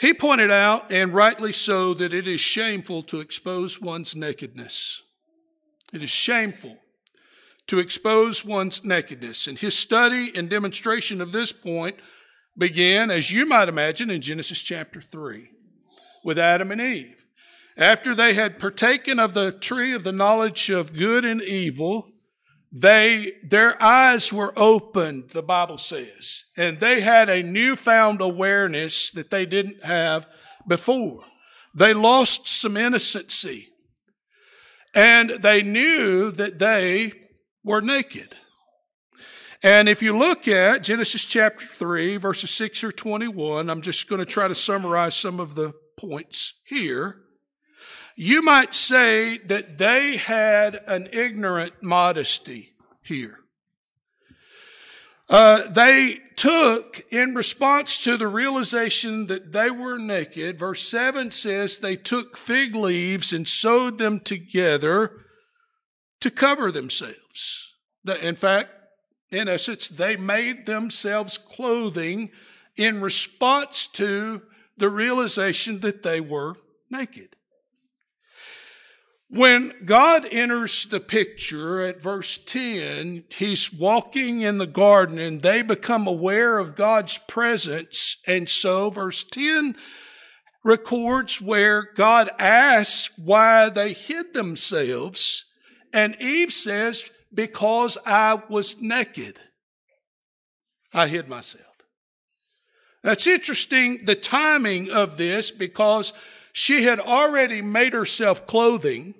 He 0.00 0.14
pointed 0.14 0.50
out, 0.50 0.92
and 0.92 1.12
rightly 1.12 1.52
so, 1.52 1.92
that 1.94 2.14
it 2.14 2.28
is 2.28 2.40
shameful 2.40 3.02
to 3.04 3.18
expose 3.18 3.80
one's 3.80 4.14
nakedness. 4.14 5.02
It 5.92 6.02
is 6.02 6.10
shameful 6.10 6.78
to 7.66 7.80
expose 7.80 8.44
one's 8.44 8.84
nakedness. 8.84 9.46
And 9.46 9.58
his 9.58 9.76
study 9.76 10.30
and 10.34 10.48
demonstration 10.48 11.20
of 11.20 11.32
this 11.32 11.52
point 11.52 11.96
began, 12.56 13.10
as 13.10 13.32
you 13.32 13.44
might 13.44 13.68
imagine, 13.68 14.10
in 14.10 14.20
Genesis 14.20 14.62
chapter 14.62 15.00
3 15.00 15.50
with 16.24 16.38
Adam 16.38 16.70
and 16.70 16.80
Eve. 16.80 17.24
After 17.76 18.14
they 18.14 18.34
had 18.34 18.58
partaken 18.58 19.18
of 19.18 19.34
the 19.34 19.52
tree 19.52 19.92
of 19.94 20.04
the 20.04 20.12
knowledge 20.12 20.68
of 20.70 20.94
good 20.96 21.24
and 21.24 21.42
evil, 21.42 22.10
they, 22.70 23.32
their 23.42 23.80
eyes 23.82 24.32
were 24.32 24.52
opened, 24.56 25.30
the 25.30 25.42
Bible 25.42 25.78
says, 25.78 26.44
and 26.56 26.80
they 26.80 27.00
had 27.00 27.28
a 27.28 27.42
newfound 27.42 28.20
awareness 28.20 29.10
that 29.12 29.30
they 29.30 29.46
didn't 29.46 29.84
have 29.84 30.26
before. 30.66 31.20
They 31.74 31.94
lost 31.94 32.46
some 32.48 32.76
innocency 32.76 33.68
and 34.94 35.30
they 35.30 35.62
knew 35.62 36.30
that 36.32 36.58
they 36.58 37.12
were 37.64 37.80
naked. 37.80 38.34
And 39.62 39.88
if 39.88 40.02
you 40.02 40.16
look 40.16 40.46
at 40.46 40.84
Genesis 40.84 41.24
chapter 41.24 41.64
3, 41.64 42.16
verses 42.16 42.50
6 42.50 42.84
or 42.84 42.92
21, 42.92 43.68
I'm 43.70 43.80
just 43.80 44.08
going 44.08 44.20
to 44.20 44.26
try 44.26 44.46
to 44.46 44.54
summarize 44.54 45.16
some 45.16 45.40
of 45.40 45.54
the 45.54 45.72
points 45.98 46.54
here. 46.66 47.22
You 48.20 48.42
might 48.42 48.74
say 48.74 49.38
that 49.46 49.78
they 49.78 50.16
had 50.16 50.80
an 50.88 51.08
ignorant 51.12 51.84
modesty 51.84 52.72
here. 53.00 53.38
Uh, 55.28 55.68
they 55.68 56.18
took, 56.34 57.00
in 57.12 57.36
response 57.36 58.02
to 58.02 58.16
the 58.16 58.26
realization 58.26 59.28
that 59.28 59.52
they 59.52 59.70
were 59.70 59.98
naked, 59.98 60.58
verse 60.58 60.82
7 60.82 61.30
says 61.30 61.78
they 61.78 61.94
took 61.94 62.36
fig 62.36 62.74
leaves 62.74 63.32
and 63.32 63.46
sewed 63.46 63.98
them 63.98 64.18
together 64.18 65.12
to 66.18 66.28
cover 66.28 66.72
themselves. 66.72 67.72
In 68.20 68.34
fact, 68.34 68.70
in 69.30 69.46
essence, 69.46 69.88
they 69.88 70.16
made 70.16 70.66
themselves 70.66 71.38
clothing 71.38 72.32
in 72.76 73.00
response 73.00 73.86
to 73.86 74.42
the 74.76 74.88
realization 74.88 75.78
that 75.80 76.02
they 76.02 76.20
were 76.20 76.56
naked. 76.90 77.36
When 79.30 79.74
God 79.84 80.26
enters 80.30 80.86
the 80.86 81.00
picture 81.00 81.82
at 81.82 82.00
verse 82.00 82.38
10, 82.38 83.24
he's 83.28 83.70
walking 83.70 84.40
in 84.40 84.56
the 84.56 84.66
garden 84.66 85.18
and 85.18 85.42
they 85.42 85.60
become 85.60 86.06
aware 86.06 86.58
of 86.58 86.74
God's 86.74 87.18
presence. 87.28 88.22
And 88.26 88.48
so 88.48 88.88
verse 88.88 89.22
10 89.24 89.76
records 90.64 91.42
where 91.42 91.92
God 91.94 92.30
asks 92.38 93.18
why 93.18 93.68
they 93.68 93.92
hid 93.92 94.32
themselves. 94.32 95.44
And 95.92 96.16
Eve 96.20 96.52
says, 96.52 97.10
because 97.32 97.98
I 98.06 98.42
was 98.48 98.80
naked. 98.80 99.38
I 100.94 101.06
hid 101.06 101.28
myself. 101.28 101.66
That's 103.02 103.26
interesting, 103.26 104.06
the 104.06 104.14
timing 104.14 104.90
of 104.90 105.18
this, 105.18 105.50
because 105.50 106.14
she 106.52 106.84
had 106.84 106.98
already 106.98 107.62
made 107.62 107.92
herself 107.92 108.46
clothing 108.46 109.14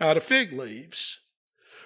out 0.00 0.16
of 0.16 0.22
fig 0.22 0.52
leaves. 0.52 1.20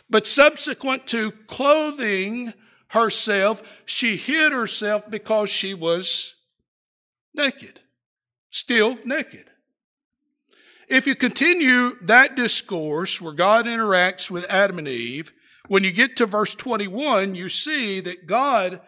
But 0.08 0.26
subsequent 0.26 1.06
to 1.08 1.30
clothing 1.46 2.52
herself, 2.88 3.82
she 3.84 4.16
hid 4.16 4.52
herself 4.52 5.08
because 5.08 5.50
she 5.50 5.74
was 5.74 6.34
naked, 7.34 7.80
still 8.50 8.98
naked. 9.04 9.46
If 10.88 11.06
you 11.06 11.14
continue 11.14 11.96
that 12.02 12.34
discourse 12.34 13.20
where 13.20 13.32
God 13.32 13.66
interacts 13.66 14.28
with 14.28 14.50
Adam 14.50 14.78
and 14.78 14.88
Eve, 14.88 15.32
when 15.68 15.84
you 15.84 15.92
get 15.92 16.16
to 16.16 16.26
verse 16.26 16.56
21, 16.56 17.36
you 17.36 17.48
see 17.48 18.00
that 18.00 18.26
God 18.26 18.80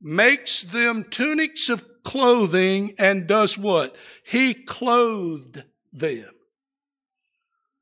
makes 0.00 0.62
them 0.62 1.04
tunics 1.04 1.68
of 1.68 1.84
clothing 2.02 2.94
and 2.98 3.26
does 3.26 3.58
what? 3.58 3.94
He 4.24 4.54
clothed 4.54 5.64
them. 5.92 6.33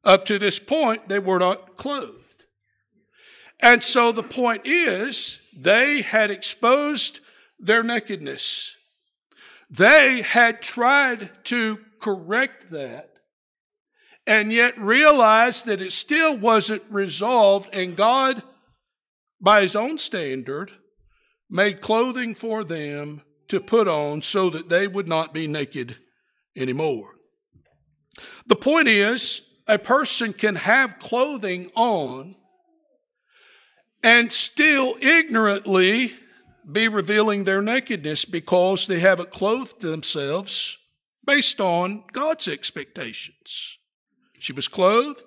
Up 0.04 0.24
to 0.26 0.38
this 0.38 0.58
point, 0.58 1.08
they 1.08 1.18
were 1.18 1.38
not 1.38 1.76
clothed. 1.76 2.44
And 3.60 3.82
so 3.82 4.10
the 4.10 4.24
point 4.24 4.62
is, 4.64 5.46
they 5.56 6.02
had 6.02 6.30
exposed 6.30 7.20
their 7.58 7.82
nakedness. 7.82 8.74
They 9.70 10.22
had 10.22 10.60
tried 10.60 11.30
to 11.44 11.78
correct 12.00 12.70
that 12.70 13.10
and 14.26 14.52
yet 14.52 14.78
realized 14.78 15.66
that 15.66 15.80
it 15.80 15.92
still 15.92 16.36
wasn't 16.36 16.82
resolved, 16.90 17.68
and 17.72 17.96
God, 17.96 18.42
by 19.40 19.62
His 19.62 19.74
own 19.74 19.98
standard, 19.98 20.72
made 21.50 21.80
clothing 21.80 22.34
for 22.34 22.64
them 22.64 23.22
to 23.48 23.60
put 23.60 23.88
on 23.88 24.22
so 24.22 24.48
that 24.50 24.68
they 24.68 24.86
would 24.86 25.08
not 25.08 25.34
be 25.34 25.46
naked 25.46 25.98
anymore. 26.56 27.16
The 28.46 28.56
point 28.56 28.88
is, 28.88 29.51
a 29.66 29.78
person 29.78 30.32
can 30.32 30.56
have 30.56 30.98
clothing 30.98 31.70
on 31.74 32.34
and 34.02 34.32
still 34.32 34.96
ignorantly 35.00 36.12
be 36.70 36.88
revealing 36.88 37.44
their 37.44 37.62
nakedness 37.62 38.24
because 38.24 38.86
they 38.86 38.98
haven't 38.98 39.30
clothed 39.30 39.80
themselves 39.80 40.78
based 41.24 41.60
on 41.60 42.04
God's 42.12 42.48
expectations. 42.48 43.78
She 44.38 44.52
was 44.52 44.68
clothed, 44.68 45.22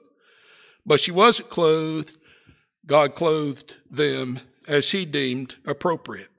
but 0.86 1.00
she 1.00 1.12
wasn't 1.12 1.50
clothed. 1.50 2.18
God 2.86 3.16
clothed 3.16 3.78
them 3.90 4.40
as 4.68 4.92
he 4.92 5.06
deemed 5.06 5.56
appropriate. 5.66 6.30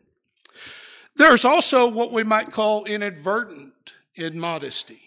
There's 1.16 1.44
also 1.44 1.88
what 1.88 2.12
we 2.12 2.22
might 2.22 2.52
call 2.52 2.84
inadvertent 2.84 3.94
immodesty. 4.14 5.05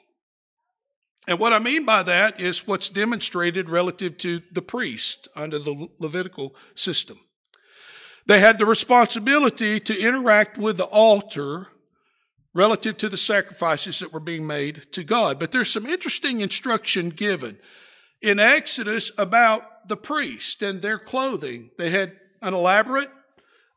And 1.30 1.38
what 1.38 1.54
I 1.54 1.60
mean 1.60 1.86
by 1.86 2.02
that 2.02 2.40
is 2.40 2.66
what's 2.66 2.90
demonstrated 2.90 3.70
relative 3.70 4.18
to 4.18 4.42
the 4.52 4.64
priest 4.64 5.28
under 5.36 5.60
the 5.60 5.88
Levitical 6.00 6.56
system. 6.74 7.20
They 8.26 8.40
had 8.40 8.58
the 8.58 8.66
responsibility 8.66 9.80
to 9.80 9.96
interact 9.96 10.58
with 10.58 10.78
the 10.78 10.86
altar 10.86 11.68
relative 12.56 12.98
to 12.98 13.10
the 13.10 13.16
sacrifices 13.16 14.00
that 14.00 14.12
were 14.12 14.20
being 14.20 14.48
made 14.48 14.92
to 14.94 15.04
God. 15.04 15.38
But 15.38 15.52
there's 15.52 15.72
some 15.72 15.86
interesting 15.86 16.42
instruction 16.42 17.12
given 17.12 17.60
in 18.24 18.40
Exodus 18.40 19.12
about 19.16 19.88
the 19.88 19.98
priest 19.98 20.64
and 20.64 20.82
their 20.82 20.98
clothing. 20.98 21.70
They 21.78 21.92
had 21.92 22.14
an 22.42 22.56
elaborate 22.56 23.12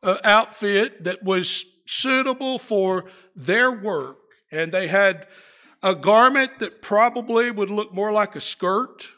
uh, 0.01 0.17
outfit 0.23 1.03
that 1.03 1.21
was 1.21 1.65
suitable 1.85 2.57
for 2.57 3.05
their 3.35 3.71
work, 3.71 4.17
and 4.51 4.71
they 4.71 4.87
had 4.87 5.27
a 5.83 5.93
garment 5.93 6.59
that 6.59 6.81
probably 6.81 7.51
would 7.51 7.69
look 7.69 7.93
more 7.93 8.11
like 8.11 8.35
a 8.37 8.41
skirt 8.41 9.09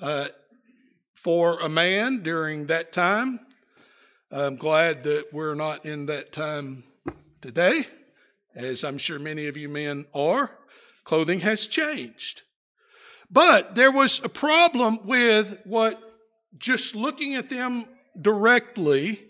uh, 0.00 0.28
for 1.14 1.60
a 1.60 1.68
man 1.68 2.22
during 2.22 2.66
that 2.66 2.92
time. 2.92 3.38
I'm 4.30 4.56
glad 4.56 5.02
that 5.04 5.26
we're 5.32 5.54
not 5.54 5.84
in 5.84 6.06
that 6.06 6.32
time 6.32 6.84
today 7.42 7.84
as 8.54 8.82
I'm 8.82 8.96
sure 8.96 9.18
many 9.18 9.46
of 9.46 9.56
you 9.58 9.68
men 9.68 10.06
are, 10.14 10.50
clothing 11.04 11.40
has 11.40 11.66
changed. 11.66 12.42
But 13.30 13.74
there 13.74 13.92
was 13.92 14.24
a 14.24 14.28
problem 14.30 14.98
with 15.04 15.60
what 15.64 16.00
just 16.58 16.94
looking 16.94 17.34
at 17.34 17.50
them 17.50 17.84
directly, 18.18 19.22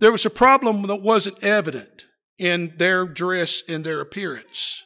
there 0.00 0.12
was 0.12 0.26
a 0.26 0.30
problem 0.30 0.82
that 0.82 0.96
wasn't 0.96 1.42
evident 1.42 2.06
in 2.38 2.74
their 2.76 3.06
dress 3.06 3.62
and 3.68 3.84
their 3.84 4.00
appearance. 4.00 4.85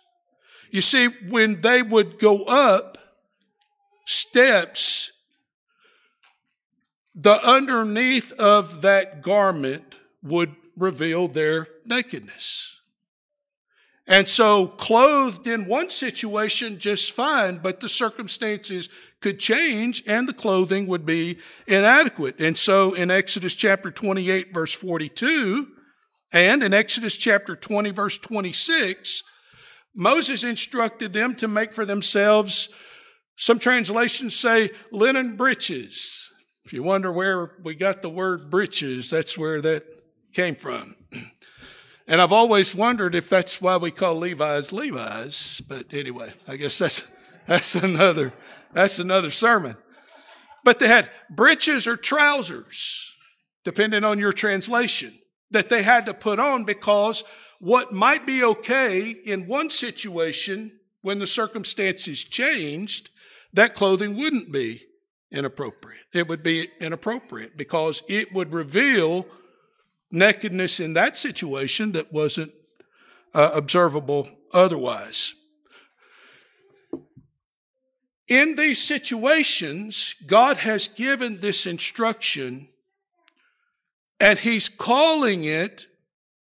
You 0.70 0.80
see, 0.80 1.08
when 1.28 1.60
they 1.60 1.82
would 1.82 2.18
go 2.18 2.44
up 2.44 2.98
steps, 4.06 5.12
the 7.14 7.44
underneath 7.44 8.32
of 8.32 8.82
that 8.82 9.20
garment 9.20 9.94
would 10.22 10.54
reveal 10.76 11.28
their 11.28 11.68
nakedness. 11.84 12.80
And 14.06 14.28
so, 14.28 14.66
clothed 14.66 15.46
in 15.46 15.66
one 15.66 15.90
situation 15.90 16.80
just 16.80 17.12
fine, 17.12 17.58
but 17.58 17.80
the 17.80 17.88
circumstances 17.88 18.88
could 19.20 19.38
change 19.38 20.02
and 20.06 20.28
the 20.28 20.32
clothing 20.32 20.88
would 20.88 21.06
be 21.06 21.38
inadequate. 21.66 22.40
And 22.40 22.58
so, 22.58 22.94
in 22.94 23.10
Exodus 23.10 23.54
chapter 23.54 23.90
28, 23.90 24.52
verse 24.52 24.72
42, 24.72 25.68
and 26.32 26.62
in 26.62 26.74
Exodus 26.74 27.16
chapter 27.16 27.54
20, 27.54 27.90
verse 27.90 28.18
26, 28.18 29.22
Moses 29.94 30.44
instructed 30.44 31.12
them 31.12 31.34
to 31.36 31.48
make 31.48 31.72
for 31.72 31.84
themselves, 31.84 32.68
some 33.36 33.58
translations 33.58 34.38
say, 34.38 34.70
linen 34.90 35.36
breeches. 35.36 36.30
If 36.64 36.72
you 36.72 36.82
wonder 36.82 37.10
where 37.10 37.56
we 37.62 37.74
got 37.74 38.02
the 38.02 38.10
word 38.10 38.50
breeches, 38.50 39.10
that's 39.10 39.36
where 39.36 39.60
that 39.62 39.84
came 40.32 40.54
from. 40.54 40.96
And 42.10 42.20
I've 42.20 42.32
always 42.32 42.74
wondered 42.74 43.14
if 43.14 43.28
that's 43.28 43.62
why 43.62 43.76
we 43.76 43.92
call 43.92 44.16
Levi's 44.16 44.72
Levi's. 44.72 45.60
But 45.60 45.94
anyway, 45.94 46.32
I 46.48 46.56
guess 46.56 46.76
that's, 46.76 47.08
that's 47.46 47.76
another, 47.76 48.32
that's 48.72 48.98
another 48.98 49.30
sermon. 49.30 49.76
But 50.64 50.80
they 50.80 50.88
had 50.88 51.08
breeches 51.30 51.86
or 51.86 51.96
trousers, 51.96 53.14
depending 53.62 54.02
on 54.02 54.18
your 54.18 54.32
translation, 54.32 55.16
that 55.52 55.68
they 55.68 55.84
had 55.84 56.04
to 56.06 56.12
put 56.12 56.40
on 56.40 56.64
because 56.64 57.22
what 57.60 57.92
might 57.92 58.26
be 58.26 58.42
okay 58.42 59.10
in 59.10 59.46
one 59.46 59.70
situation 59.70 60.72
when 61.02 61.18
the 61.18 61.26
circumstances 61.26 62.24
changed, 62.24 63.10
that 63.52 63.74
clothing 63.74 64.16
wouldn't 64.16 64.50
be 64.50 64.82
inappropriate. 65.30 66.04
It 66.12 66.26
would 66.26 66.42
be 66.42 66.68
inappropriate 66.80 67.56
because 67.56 68.02
it 68.08 68.32
would 68.32 68.52
reveal 68.52 69.26
nakedness 70.10 70.80
in 70.80 70.94
that 70.94 71.16
situation 71.16 71.92
that 71.92 72.12
wasn't 72.12 72.52
uh, 73.34 73.50
observable 73.54 74.28
otherwise. 74.52 75.34
In 78.26 78.54
these 78.54 78.82
situations, 78.82 80.14
God 80.26 80.58
has 80.58 80.88
given 80.88 81.40
this 81.40 81.66
instruction 81.66 82.68
and 84.18 84.38
He's 84.38 84.68
calling 84.68 85.44
it 85.44 85.86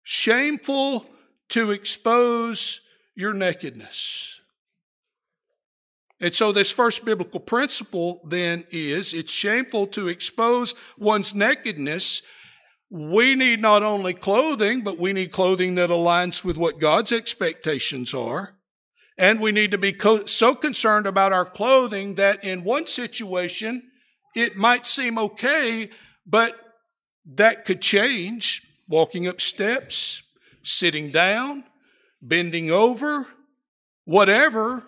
shameful 0.09 1.05
to 1.49 1.73
expose 1.73 2.81
your 3.14 3.35
nakedness. 3.35 4.40
And 6.21 6.35
so, 6.35 6.53
this 6.53 6.71
first 6.71 7.05
biblical 7.05 7.40
principle 7.40 8.23
then 8.27 8.64
is 8.71 9.12
it's 9.12 9.33
shameful 9.33 9.87
to 9.88 10.09
expose 10.09 10.75
one's 10.97 11.35
nakedness 11.35 12.23
we 12.88 13.35
need 13.35 13.61
not 13.61 13.83
only 13.83 14.14
clothing, 14.14 14.83
but 14.83 14.99
we 14.99 15.12
need 15.12 15.33
clothing 15.33 15.75
that 15.75 15.90
aligns 15.90 16.45
with 16.45 16.57
what 16.57 16.79
God's 16.79 17.12
expectations 17.12 18.14
are. 18.14 18.57
And 19.19 19.40
we 19.40 19.51
need 19.51 19.71
to 19.73 19.79
be 19.79 19.92
co- 19.92 20.27
so 20.27 20.55
concerned 20.55 21.07
about 21.07 21.33
our 21.33 21.45
clothing 21.45 22.14
that 22.14 22.45
in 22.45 22.64
one 22.64 22.87
situation, 22.87 23.90
it 24.37 24.57
might 24.57 24.87
seem 24.87 25.19
okay, 25.19 25.90
but 26.27 26.55
that 27.25 27.64
could 27.64 27.81
change. 27.81 28.62
Walking 28.88 29.27
up 29.27 29.40
steps, 29.40 30.22
sitting 30.62 31.11
down, 31.11 31.64
bending 32.22 32.70
over, 32.70 33.27
whatever 34.05 34.85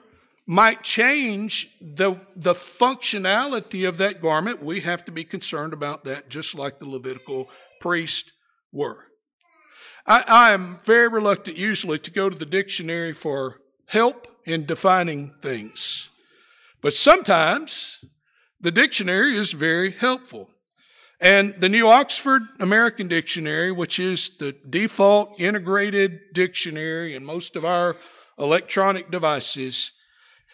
might 0.46 0.82
change 0.82 1.78
the, 1.78 2.18
the 2.34 2.54
functionality 2.54 3.86
of 3.86 3.98
that 3.98 4.20
garment. 4.20 4.62
We 4.62 4.80
have 4.80 5.04
to 5.04 5.12
be 5.12 5.22
concerned 5.22 5.74
about 5.74 6.04
that, 6.04 6.30
just 6.30 6.54
like 6.54 6.78
the 6.78 6.88
Levitical 6.88 7.50
priests 7.80 8.32
were. 8.72 9.08
I, 10.06 10.24
I 10.26 10.52
am 10.52 10.78
very 10.84 11.08
reluctant 11.08 11.58
usually 11.58 11.98
to 11.98 12.10
go 12.10 12.30
to 12.30 12.36
the 12.36 12.46
dictionary 12.46 13.12
for 13.12 13.60
help 13.86 14.26
in 14.46 14.64
defining 14.64 15.34
things. 15.42 16.08
But 16.80 16.94
sometimes 16.94 18.02
the 18.58 18.70
dictionary 18.70 19.36
is 19.36 19.52
very 19.52 19.90
helpful. 19.90 20.48
And 21.20 21.54
the 21.58 21.68
New 21.68 21.88
Oxford 21.88 22.42
American 22.60 23.08
Dictionary, 23.08 23.72
which 23.72 23.98
is 23.98 24.36
the 24.36 24.52
default 24.68 25.40
integrated 25.40 26.20
dictionary 26.32 27.14
in 27.14 27.24
most 27.24 27.56
of 27.56 27.64
our 27.64 27.96
electronic 28.38 29.10
devices, 29.10 29.92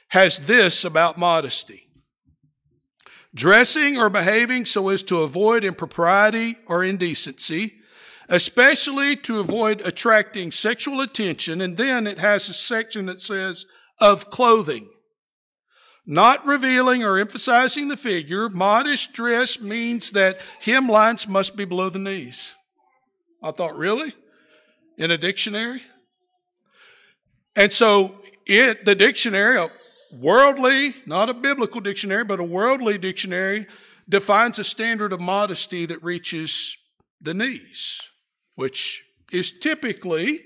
has 0.08 0.40
this 0.40 0.84
about 0.84 1.18
modesty 1.18 1.84
dressing 3.34 3.98
or 3.98 4.08
behaving 4.08 4.64
so 4.64 4.88
as 4.88 5.02
to 5.02 5.22
avoid 5.22 5.64
impropriety 5.64 6.56
or 6.66 6.84
indecency, 6.84 7.74
especially 8.28 9.16
to 9.16 9.40
avoid 9.40 9.80
attracting 9.80 10.52
sexual 10.52 11.00
attention. 11.00 11.60
And 11.60 11.76
then 11.76 12.06
it 12.06 12.18
has 12.18 12.48
a 12.48 12.54
section 12.54 13.06
that 13.06 13.20
says 13.20 13.66
of 14.00 14.30
clothing. 14.30 14.88
Not 16.06 16.44
revealing 16.44 17.02
or 17.02 17.18
emphasizing 17.18 17.88
the 17.88 17.96
figure, 17.96 18.48
modest 18.50 19.14
dress 19.14 19.60
means 19.60 20.10
that 20.10 20.38
hemlines 20.62 21.26
must 21.26 21.56
be 21.56 21.64
below 21.64 21.88
the 21.88 21.98
knees. 21.98 22.54
I 23.42 23.52
thought, 23.52 23.76
really? 23.76 24.14
In 24.98 25.10
a 25.10 25.18
dictionary? 25.18 25.82
And 27.56 27.72
so 27.72 28.20
it, 28.46 28.84
the 28.84 28.94
dictionary, 28.94 29.56
a 29.56 29.70
worldly, 30.12 30.94
not 31.06 31.28
a 31.28 31.34
biblical 31.34 31.80
dictionary, 31.80 32.24
but 32.24 32.40
a 32.40 32.44
worldly 32.44 32.98
dictionary 32.98 33.66
defines 34.08 34.58
a 34.58 34.64
standard 34.64 35.12
of 35.12 35.20
modesty 35.20 35.86
that 35.86 36.02
reaches 36.02 36.76
the 37.20 37.32
knees, 37.32 38.00
which 38.56 39.02
is 39.32 39.58
typically 39.58 40.42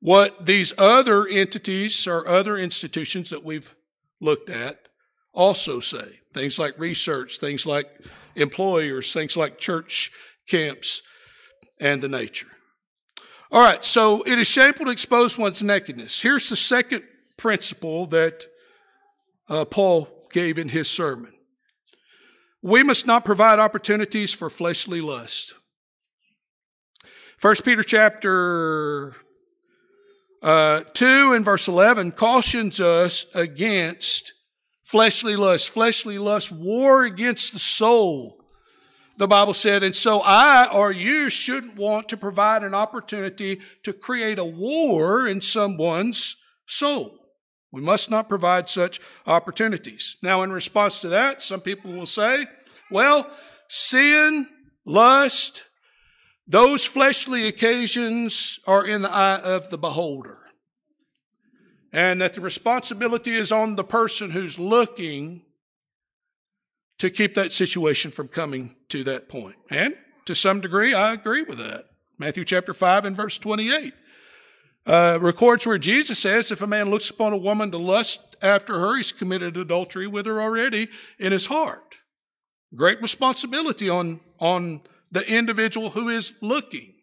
what 0.00 0.44
these 0.44 0.74
other 0.76 1.26
entities 1.26 2.06
or 2.06 2.28
other 2.28 2.56
institutions 2.56 3.30
that 3.30 3.44
we've 3.44 3.74
looked 4.22 4.48
at 4.48 4.78
also 5.34 5.80
say. 5.80 6.20
Things 6.32 6.58
like 6.58 6.78
research, 6.78 7.38
things 7.38 7.66
like 7.66 7.86
employers, 8.34 9.12
things 9.12 9.36
like 9.36 9.58
church 9.58 10.10
camps, 10.48 11.02
and 11.80 12.00
the 12.00 12.08
nature. 12.08 12.46
All 13.50 13.62
right, 13.62 13.84
so 13.84 14.22
it 14.22 14.38
is 14.38 14.46
shameful 14.46 14.86
to 14.86 14.92
expose 14.92 15.36
one's 15.36 15.62
nakedness. 15.62 16.22
Here's 16.22 16.48
the 16.48 16.56
second 16.56 17.02
principle 17.36 18.06
that 18.06 18.46
uh, 19.48 19.66
Paul 19.66 20.08
gave 20.32 20.56
in 20.56 20.70
his 20.70 20.88
sermon. 20.88 21.32
We 22.62 22.82
must 22.82 23.06
not 23.06 23.24
provide 23.24 23.58
opportunities 23.58 24.32
for 24.32 24.48
fleshly 24.48 25.00
lust. 25.00 25.54
First 27.36 27.64
Peter 27.64 27.82
chapter 27.82 29.16
uh, 30.42 30.80
2 30.94 31.34
and 31.34 31.44
verse 31.44 31.68
11 31.68 32.12
cautions 32.12 32.80
us 32.80 33.26
against 33.34 34.32
fleshly 34.82 35.36
lust. 35.36 35.70
Fleshly 35.70 36.18
lust 36.18 36.50
war 36.50 37.04
against 37.04 37.52
the 37.52 37.58
soul. 37.58 38.38
The 39.18 39.28
Bible 39.28 39.54
said, 39.54 39.82
and 39.82 39.94
so 39.94 40.20
I 40.24 40.68
or 40.72 40.90
you 40.90 41.30
shouldn't 41.30 41.76
want 41.76 42.08
to 42.08 42.16
provide 42.16 42.62
an 42.62 42.74
opportunity 42.74 43.60
to 43.84 43.92
create 43.92 44.38
a 44.38 44.44
war 44.44 45.28
in 45.28 45.40
someone's 45.40 46.36
soul. 46.66 47.18
We 47.70 47.80
must 47.80 48.10
not 48.10 48.28
provide 48.28 48.68
such 48.68 49.00
opportunities. 49.26 50.16
Now, 50.22 50.42
in 50.42 50.52
response 50.52 51.00
to 51.00 51.08
that, 51.08 51.40
some 51.40 51.60
people 51.60 51.92
will 51.92 52.06
say, 52.06 52.46
well, 52.90 53.30
sin, 53.68 54.48
lust, 54.84 55.64
those 56.52 56.84
fleshly 56.84 57.48
occasions 57.48 58.60
are 58.66 58.86
in 58.86 59.00
the 59.00 59.10
eye 59.10 59.40
of 59.40 59.70
the 59.70 59.78
beholder. 59.78 60.38
And 61.94 62.20
that 62.20 62.34
the 62.34 62.42
responsibility 62.42 63.32
is 63.32 63.50
on 63.50 63.76
the 63.76 63.84
person 63.84 64.30
who's 64.30 64.58
looking 64.58 65.46
to 66.98 67.08
keep 67.08 67.34
that 67.34 67.54
situation 67.54 68.10
from 68.10 68.28
coming 68.28 68.76
to 68.90 69.02
that 69.04 69.30
point. 69.30 69.56
And 69.70 69.96
to 70.26 70.34
some 70.34 70.60
degree, 70.60 70.92
I 70.92 71.14
agree 71.14 71.40
with 71.40 71.56
that. 71.56 71.86
Matthew 72.18 72.44
chapter 72.44 72.74
5 72.74 73.06
and 73.06 73.16
verse 73.16 73.38
28 73.38 73.94
uh, 74.84 75.18
records 75.22 75.66
where 75.66 75.78
Jesus 75.78 76.18
says, 76.18 76.50
if 76.50 76.60
a 76.60 76.66
man 76.66 76.90
looks 76.90 77.08
upon 77.08 77.32
a 77.32 77.38
woman 77.38 77.70
to 77.70 77.78
lust 77.78 78.36
after 78.42 78.78
her, 78.78 78.98
he's 78.98 79.10
committed 79.10 79.56
adultery 79.56 80.06
with 80.06 80.26
her 80.26 80.42
already 80.42 80.88
in 81.18 81.32
his 81.32 81.46
heart. 81.46 81.96
Great 82.74 83.00
responsibility 83.00 83.88
on, 83.88 84.20
on 84.38 84.82
the 85.12 85.28
individual 85.28 85.90
who 85.90 86.08
is 86.08 86.32
looking. 86.42 86.94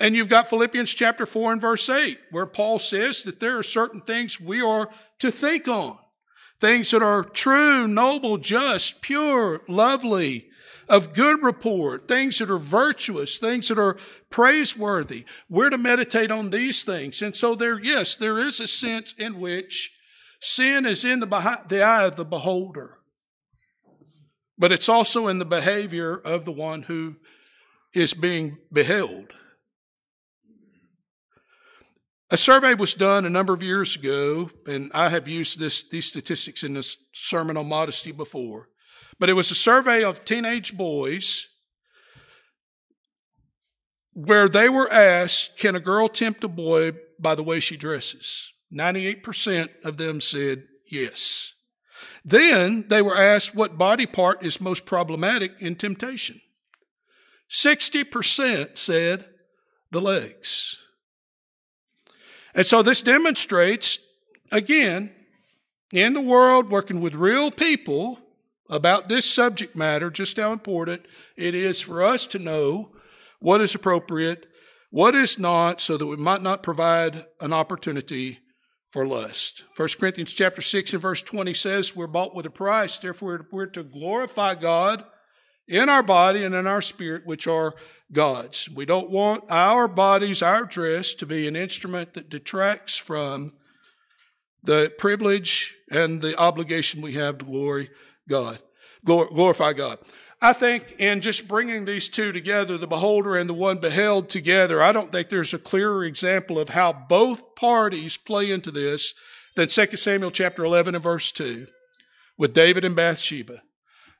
And 0.00 0.14
you've 0.14 0.28
got 0.28 0.48
Philippians 0.48 0.92
chapter 0.94 1.24
4 1.24 1.52
and 1.52 1.60
verse 1.60 1.88
8, 1.88 2.18
where 2.30 2.46
Paul 2.46 2.78
says 2.78 3.22
that 3.22 3.40
there 3.40 3.58
are 3.58 3.62
certain 3.62 4.00
things 4.00 4.40
we 4.40 4.60
are 4.60 4.90
to 5.20 5.30
think 5.30 5.68
on. 5.68 5.98
Things 6.58 6.90
that 6.90 7.02
are 7.02 7.22
true, 7.22 7.86
noble, 7.86 8.38
just, 8.38 9.02
pure, 9.02 9.62
lovely, 9.68 10.48
of 10.88 11.12
good 11.12 11.42
report, 11.42 12.08
things 12.08 12.38
that 12.38 12.50
are 12.50 12.58
virtuous, 12.58 13.38
things 13.38 13.68
that 13.68 13.78
are 13.78 13.96
praiseworthy. 14.30 15.24
We're 15.48 15.70
to 15.70 15.78
meditate 15.78 16.30
on 16.30 16.50
these 16.50 16.84
things. 16.84 17.22
And 17.22 17.36
so 17.36 17.54
there, 17.54 17.78
yes, 17.78 18.16
there 18.16 18.38
is 18.38 18.60
a 18.60 18.66
sense 18.66 19.12
in 19.18 19.38
which 19.38 19.98
sin 20.40 20.86
is 20.86 21.04
in 21.04 21.20
the, 21.20 21.60
the 21.68 21.82
eye 21.82 22.04
of 22.04 22.16
the 22.16 22.24
beholder. 22.24 22.98
But 24.58 24.72
it's 24.72 24.88
also 24.88 25.28
in 25.28 25.38
the 25.38 25.44
behavior 25.44 26.16
of 26.16 26.44
the 26.44 26.52
one 26.52 26.82
who 26.82 27.16
is 27.96 28.12
being 28.12 28.58
beheld. 28.70 29.32
A 32.30 32.36
survey 32.36 32.74
was 32.74 32.92
done 32.92 33.24
a 33.24 33.30
number 33.30 33.54
of 33.54 33.62
years 33.62 33.96
ago, 33.96 34.50
and 34.66 34.90
I 34.92 35.08
have 35.08 35.26
used 35.26 35.58
this, 35.58 35.88
these 35.88 36.04
statistics 36.04 36.62
in 36.62 36.74
this 36.74 36.98
sermon 37.14 37.56
on 37.56 37.68
modesty 37.68 38.12
before. 38.12 38.68
But 39.18 39.30
it 39.30 39.32
was 39.32 39.50
a 39.50 39.54
survey 39.54 40.04
of 40.04 40.26
teenage 40.26 40.76
boys 40.76 41.48
where 44.12 44.48
they 44.48 44.68
were 44.68 44.92
asked, 44.92 45.58
Can 45.58 45.74
a 45.74 45.80
girl 45.80 46.08
tempt 46.08 46.44
a 46.44 46.48
boy 46.48 46.92
by 47.18 47.34
the 47.34 47.42
way 47.42 47.60
she 47.60 47.78
dresses? 47.78 48.52
98% 48.74 49.84
of 49.84 49.96
them 49.96 50.20
said 50.20 50.64
yes. 50.90 51.54
Then 52.24 52.88
they 52.88 53.00
were 53.00 53.16
asked 53.16 53.54
what 53.54 53.78
body 53.78 54.04
part 54.04 54.44
is 54.44 54.60
most 54.60 54.84
problematic 54.84 55.52
in 55.60 55.76
temptation. 55.76 56.40
60% 57.50 58.76
said 58.76 59.26
the 59.90 60.00
legs. 60.00 60.84
And 62.54 62.66
so 62.66 62.82
this 62.82 63.02
demonstrates, 63.02 63.98
again, 64.50 65.12
in 65.92 66.14
the 66.14 66.20
world, 66.20 66.70
working 66.70 67.00
with 67.00 67.14
real 67.14 67.50
people 67.50 68.18
about 68.68 69.08
this 69.08 69.32
subject 69.32 69.76
matter, 69.76 70.10
just 70.10 70.36
how 70.36 70.52
important 70.52 71.06
it 71.36 71.54
is 71.54 71.80
for 71.80 72.02
us 72.02 72.26
to 72.26 72.38
know 72.38 72.90
what 73.38 73.60
is 73.60 73.74
appropriate, 73.74 74.46
what 74.90 75.14
is 75.14 75.38
not, 75.38 75.80
so 75.80 75.96
that 75.96 76.06
we 76.06 76.16
might 76.16 76.42
not 76.42 76.62
provide 76.62 77.26
an 77.40 77.52
opportunity 77.52 78.40
for 78.90 79.06
lust. 79.06 79.64
1 79.76 79.88
Corinthians 80.00 80.32
chapter 80.32 80.62
6 80.62 80.94
and 80.94 81.02
verse 81.02 81.22
20 81.22 81.54
says, 81.54 81.94
We're 81.94 82.06
bought 82.06 82.34
with 82.34 82.46
a 82.46 82.50
price, 82.50 82.98
therefore 82.98 83.46
we're 83.52 83.66
to 83.66 83.84
glorify 83.84 84.54
God 84.54 85.04
in 85.68 85.88
our 85.88 86.02
body 86.02 86.44
and 86.44 86.54
in 86.54 86.66
our 86.66 86.82
spirit, 86.82 87.26
which 87.26 87.46
are 87.46 87.74
God's. 88.12 88.68
We 88.68 88.84
don't 88.84 89.10
want 89.10 89.44
our 89.50 89.88
bodies, 89.88 90.42
our 90.42 90.64
dress, 90.64 91.14
to 91.14 91.26
be 91.26 91.48
an 91.48 91.56
instrument 91.56 92.14
that 92.14 92.30
detracts 92.30 92.96
from 92.96 93.52
the 94.62 94.92
privilege 94.98 95.76
and 95.90 96.22
the 96.22 96.36
obligation 96.38 97.02
we 97.02 97.12
have 97.12 97.38
to 97.38 97.44
glory 97.44 97.90
God, 98.28 98.58
glorify 99.04 99.72
God. 99.72 99.98
I 100.42 100.52
think 100.52 100.96
in 100.98 101.20
just 101.22 101.48
bringing 101.48 101.84
these 101.84 102.08
two 102.08 102.30
together, 102.30 102.76
the 102.76 102.86
beholder 102.86 103.36
and 103.36 103.48
the 103.48 103.54
one 103.54 103.78
beheld 103.78 104.28
together, 104.28 104.82
I 104.82 104.92
don't 104.92 105.10
think 105.10 105.28
there's 105.28 105.54
a 105.54 105.58
clearer 105.58 106.04
example 106.04 106.58
of 106.58 106.70
how 106.70 106.92
both 106.92 107.54
parties 107.54 108.16
play 108.16 108.50
into 108.50 108.70
this 108.70 109.14
than 109.54 109.68
2 109.68 109.96
Samuel 109.96 110.30
chapter 110.30 110.64
11 110.64 110.94
and 110.94 111.02
verse 111.02 111.32
2 111.32 111.66
with 112.36 112.52
David 112.52 112.84
and 112.84 112.94
Bathsheba. 112.94 113.62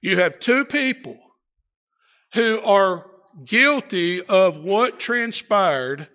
You 0.00 0.18
have 0.18 0.38
two 0.38 0.64
people 0.64 1.18
who 2.36 2.60
are 2.60 3.06
guilty 3.44 4.22
of 4.22 4.58
what 4.58 4.98
transpired 4.98 6.08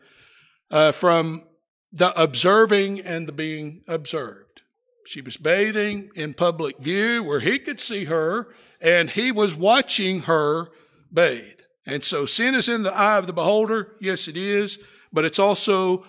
uh, 0.70 0.92
from 0.92 1.44
the 1.92 2.20
observing 2.22 3.02
and 3.02 3.28
the 3.28 3.32
being 3.32 3.82
observed. 3.88 4.62
She 5.06 5.22
was 5.22 5.36
bathing 5.36 6.10
in 6.16 6.36
public 6.36 6.78
view 6.78 7.24
where 7.24 7.40
he 7.40 7.58
could 7.60 7.80
see 7.80 8.06
her, 8.06 8.54
and 8.80 9.10
he 9.10 9.32
was 9.32 9.56
watching 9.56 10.22
her 10.22 10.70
bathe. 11.12 11.60
And 11.86 12.04
so 12.04 12.26
sin 12.26 12.54
is 12.54 12.70
in 12.70 12.84
the 12.84 12.96
eye 12.96 13.18
of 13.18 13.26
the 13.26 13.34
beholder. 13.34 13.96
Yes, 14.00 14.28
it 14.28 14.38
is, 14.38 14.78
but 15.12 15.26
it's 15.26 15.40
also 15.40 16.06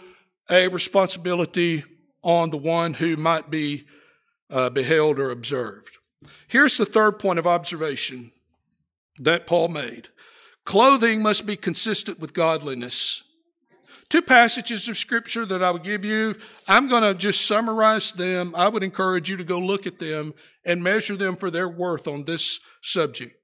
a 0.50 0.68
responsibility 0.68 1.84
on 2.22 2.50
the 2.50 2.58
one 2.58 2.94
who 2.94 3.16
might 3.16 3.50
be 3.50 3.86
uh, 4.50 4.68
beheld 4.68 5.18
or 5.18 5.30
observed. 5.30 5.96
Here's 6.48 6.76
the 6.76 6.86
third 6.86 7.18
point 7.18 7.38
of 7.38 7.46
observation 7.46 8.30
that 9.24 9.46
Paul 9.46 9.68
made. 9.68 10.08
Clothing 10.64 11.22
must 11.22 11.46
be 11.46 11.56
consistent 11.56 12.20
with 12.20 12.34
godliness. 12.34 13.24
Two 14.08 14.22
passages 14.22 14.88
of 14.88 14.98
scripture 14.98 15.46
that 15.46 15.62
I 15.62 15.70
would 15.70 15.84
give 15.84 16.04
you. 16.04 16.36
I'm 16.68 16.88
going 16.88 17.02
to 17.02 17.14
just 17.14 17.46
summarize 17.46 18.12
them. 18.12 18.54
I 18.54 18.68
would 18.68 18.82
encourage 18.82 19.30
you 19.30 19.38
to 19.38 19.44
go 19.44 19.58
look 19.58 19.86
at 19.86 19.98
them 19.98 20.34
and 20.66 20.82
measure 20.82 21.16
them 21.16 21.34
for 21.34 21.50
their 21.50 21.68
worth 21.68 22.06
on 22.06 22.24
this 22.24 22.60
subject. 22.82 23.34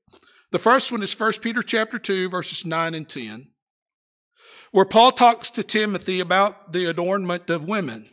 The 0.50 0.58
first 0.58 0.92
one 0.92 1.02
is 1.02 1.18
1 1.18 1.32
Peter 1.42 1.62
chapter 1.62 1.98
2 1.98 2.28
verses 2.28 2.64
9 2.64 2.94
and 2.94 3.08
10, 3.08 3.48
where 4.70 4.84
Paul 4.84 5.12
talks 5.12 5.50
to 5.50 5.62
Timothy 5.62 6.20
about 6.20 6.72
the 6.72 6.84
adornment 6.86 7.48
of 7.50 7.68
women. 7.68 8.08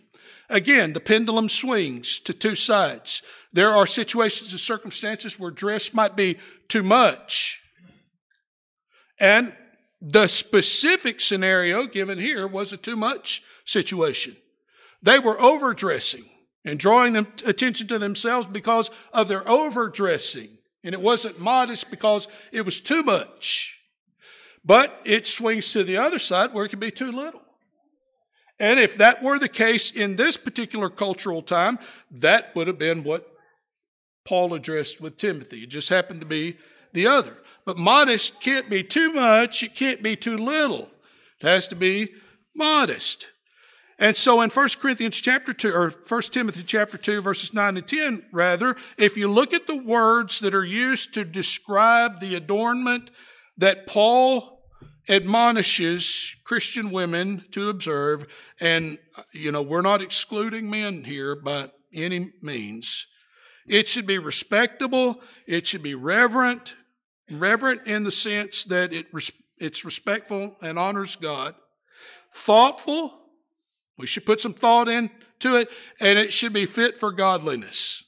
Again, 0.50 0.94
the 0.94 1.00
pendulum 1.00 1.50
swings 1.50 2.20
to 2.20 2.34
two 2.34 2.56
sides. 2.56 3.22
There 3.56 3.72
are 3.72 3.88
situations 3.88 4.52
and 4.52 4.60
circumstances 4.60 5.40
where 5.40 5.50
dress 5.50 5.94
might 5.94 6.16
be 6.16 6.38
too 6.68 6.84
much 6.84 7.64
and 9.20 9.54
the 10.02 10.28
specific 10.28 11.22
scenario 11.22 11.88
given 11.88 12.20
here 12.20 12.48
was 12.48 12.74
a 12.74 12.78
too 12.78 12.96
much 12.96 13.42
situation. 13.64 14.36
They 15.02 15.20
were 15.20 15.40
overdressing 15.40 16.26
and 16.64 16.80
drawing 16.80 17.14
them 17.14 17.28
attention 17.46 17.88
to 17.88 18.00
themselves 18.00 18.48
because 18.48 18.90
of 19.14 19.28
their 19.28 19.48
overdressing. 19.48 20.50
And 20.84 20.94
it 20.94 21.02
wasn't 21.02 21.40
modest 21.40 21.90
because 21.90 22.28
it 22.52 22.62
was 22.66 22.82
too 22.82 23.04
much. 23.04 23.80
But 24.64 25.00
it 25.06 25.26
swings 25.28 25.72
to 25.74 25.84
the 25.84 25.98
other 25.98 26.20
side 26.20 26.54
where 26.54 26.66
it 26.66 26.70
can 26.70 26.80
be 26.80 26.92
too 26.92 27.12
little. 27.12 27.42
And 28.60 28.80
if 28.80 28.98
that 28.98 29.22
were 29.22 29.38
the 29.38 29.50
case 29.50 29.92
in 29.92 30.16
this 30.16 30.38
particular 30.38 30.90
cultural 30.90 31.42
time, 31.42 31.78
that 32.12 32.56
would 32.56 32.68
have 32.68 32.78
been 32.78 33.04
what 33.04 33.35
Paul 34.26 34.54
addressed 34.54 35.00
with 35.00 35.18
Timothy. 35.18 35.64
It 35.64 35.70
just 35.70 35.90
happened 35.90 36.20
to 36.22 36.26
be 36.26 36.58
the 36.94 37.08
other. 37.08 37.44
But 37.64 37.78
modest 37.78 38.42
can't 38.42 38.70
be 38.70 38.84
too 38.84 39.14
much, 39.14 39.64
it 39.64 39.76
can't 39.76 40.02
be 40.02 40.16
too 40.16 40.38
little. 40.38 40.92
It 41.40 41.48
has 41.48 41.68
to 41.68 41.76
be 41.76 42.10
modest. 42.56 43.32
And 43.98 44.18
so 44.18 44.42
in 44.42 44.50
1 44.50 44.68
Corinthians 44.82 45.22
chapter 45.22 45.54
2, 45.54 45.74
or 45.74 45.94
1 46.08 46.22
Timothy 46.24 46.64
chapter 46.64 46.98
2, 46.98 47.22
verses 47.22 47.54
9 47.54 47.78
and 47.78 47.88
10, 47.88 48.26
rather, 48.32 48.76
if 48.98 49.16
you 49.16 49.30
look 49.30 49.54
at 49.54 49.68
the 49.68 49.78
words 49.78 50.40
that 50.42 50.54
are 50.54 50.66
used 50.66 51.14
to 51.14 51.24
describe 51.24 52.20
the 52.20 52.36
adornment 52.36 53.10
that 53.58 53.88
Paul 53.88 54.64
admonishes 55.08 56.36
Christian 56.44 56.90
women 56.92 57.46
to 57.52 57.70
observe, 57.70 58.26
and, 58.60 58.98
you 59.32 59.52
know, 59.52 59.62
we're 59.62 59.82
not 59.82 60.02
excluding 60.02 60.70
men 60.70 61.06
here 61.06 61.36
by 61.36 61.70
any 61.94 62.34
means. 62.42 63.08
It 63.68 63.88
should 63.88 64.06
be 64.06 64.20
respectable, 64.20 65.22
it 65.48 65.66
should 65.66 65.82
be 65.82 65.96
reverent, 65.96 66.76
reverent 67.32 67.88
in 67.88 68.04
the 68.04 68.12
sense 68.12 68.64
that 68.66 68.94
it 68.94 69.08
it's 69.58 69.86
respectful 69.86 70.58
and 70.62 70.78
honors 70.78 71.16
God, 71.16 71.56
thoughtful. 72.32 73.22
We 73.98 74.06
should 74.06 74.26
put 74.26 74.42
some 74.42 74.54
thought 74.54 74.90
into 74.90 75.56
it, 75.56 75.70
and 76.00 76.20
it 76.20 76.34
should 76.34 76.54
be 76.54 76.66
fit 76.66 76.98
for 76.98 77.12
godliness. 77.12 78.04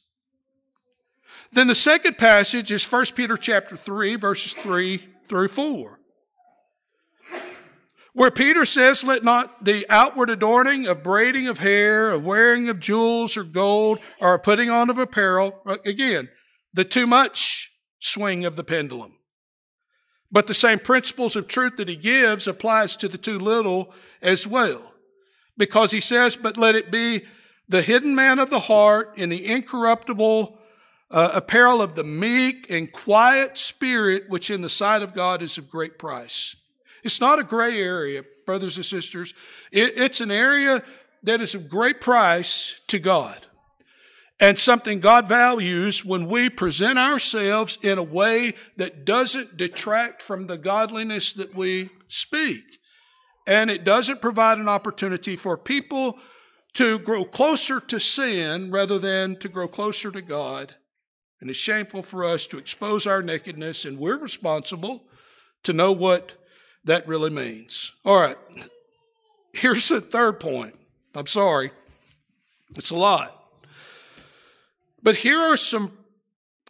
Then 1.52 1.68
the 1.68 1.76
second 1.76 2.18
passage 2.18 2.72
is 2.72 2.90
1 2.92 3.06
Peter 3.16 3.38
chapter 3.38 3.78
3, 3.78 4.16
verses 4.18 4.54
3 4.54 4.98
through 5.30 5.48
4. 5.48 5.97
Where 8.18 8.32
Peter 8.32 8.66
says, 8.66 9.04
Let 9.04 9.24
not 9.24 9.64
the 9.64 9.86
outward 9.92 10.32
adorning 10.32 10.88
of 10.88 11.04
braiding 11.04 11.48
of 11.48 11.60
hair, 11.60 12.10
of 12.10 12.24
wearing 12.24 12.68
of 12.68 12.80
jewels 12.80 13.38
or 13.38 13.44
gold, 13.44 14.00
or 14.20 14.40
putting 14.40 14.72
on 14.72 14.90
of 14.90 14.98
apparel, 14.98 15.62
again, 15.86 16.28
the 16.74 16.84
too 16.84 17.06
much 17.06 17.72
swing 18.00 18.44
of 18.44 18.56
the 18.56 18.64
pendulum. 18.64 19.14
But 20.32 20.48
the 20.48 20.56
same 20.56 20.80
principles 20.80 21.36
of 21.36 21.48
truth 21.48 21.78
that 21.78 21.90
he 21.90 21.96
gives 21.96 22.48
applies 22.48 22.96
to 22.96 23.08
the 23.08 23.20
too 23.20 23.38
little 23.38 23.94
as 24.20 24.48
well. 24.48 24.96
Because 25.56 25.92
he 25.92 26.02
says, 26.02 26.36
but 26.36 26.58
let 26.58 26.74
it 26.74 26.90
be 26.90 27.22
the 27.70 27.84
hidden 27.84 28.16
man 28.16 28.40
of 28.40 28.50
the 28.50 28.62
heart 28.62 29.16
in 29.16 29.30
the 29.30 29.46
incorruptible 29.46 30.58
uh, 31.12 31.32
apparel 31.36 31.84
of 31.84 31.94
the 31.94 32.04
meek 32.04 32.66
and 32.68 32.92
quiet 32.92 33.60
spirit, 33.60 34.24
which 34.28 34.50
in 34.50 34.64
the 34.64 34.70
sight 34.70 35.04
of 35.04 35.14
God 35.14 35.44
is 35.44 35.60
of 35.60 35.70
great 35.70 36.00
price. 36.00 36.56
It's 37.08 37.22
not 37.22 37.40
a 37.40 37.44
gray 37.44 37.82
area, 37.82 38.24
brothers 38.46 38.78
and 38.78 38.86
sisters. 38.86 39.34
It, 39.72 39.94
it's 39.98 40.22
an 40.22 40.30
area 40.30 40.84
that 41.24 41.42
is 41.42 41.56
of 41.56 41.70
great 41.70 42.02
price 42.02 42.82
to 42.88 43.00
God 43.00 43.38
and 44.40 44.60
something 44.60 45.00
God 45.00 45.28
values 45.28 46.06
when 46.06 46.28
we 46.28 46.50
present 46.50 47.00
ourselves 47.00 47.80
in 47.82 47.98
a 47.98 48.04
way 48.04 48.54
that 48.76 49.06
doesn't 49.06 49.58
detract 49.58 50.22
from 50.22 50.48
the 50.48 50.58
godliness 50.58 51.34
that 51.34 51.56
we 51.56 51.90
speak. 52.10 52.64
And 53.48 53.72
it 53.72 53.86
doesn't 53.86 54.22
provide 54.22 54.58
an 54.60 54.70
opportunity 54.70 55.38
for 55.38 55.58
people 55.58 56.20
to 56.74 57.00
grow 57.00 57.24
closer 57.24 57.80
to 57.80 58.00
sin 58.00 58.70
rather 58.70 59.00
than 59.00 59.38
to 59.38 59.50
grow 59.50 59.68
closer 59.68 60.12
to 60.12 60.22
God 60.22 60.76
And 61.40 61.50
it's 61.50 61.60
shameful 61.60 62.04
for 62.04 62.24
us 62.26 62.48
to 62.48 62.58
expose 62.58 63.06
our 63.06 63.22
nakedness, 63.22 63.86
and 63.86 63.98
we're 63.98 64.18
responsible 64.18 65.04
to 65.64 65.74
know 65.74 65.92
what 65.92 66.34
that 66.86 67.08
really 67.08 67.30
means. 67.30 67.94
All 68.06 68.20
right, 68.20 68.38
here's 69.54 69.90
the 69.90 70.02
third 70.02 70.40
point. 70.40 70.76
I'm 71.16 71.28
sorry, 71.28 71.72
it's 72.76 72.92
a 72.92 72.96
lot. 72.96 73.34
But 75.02 75.18
here 75.18 75.40
are 75.40 75.58
some 75.58 75.92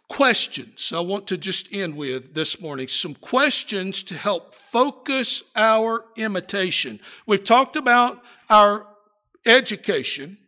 questions 0.08 0.92
I 0.94 1.00
want 1.00 1.26
to 1.28 1.36
just 1.36 1.72
end 1.72 1.96
with 1.96 2.34
this 2.34 2.60
morning. 2.60 2.88
Some 2.88 3.14
questions 3.14 4.02
to 4.04 4.14
help 4.14 4.54
focus 4.54 5.50
our 5.54 6.04
imitation. 6.16 6.98
We've 7.26 7.44
talked 7.44 7.76
about 7.76 8.22
our 8.48 8.86
education, 9.44 10.38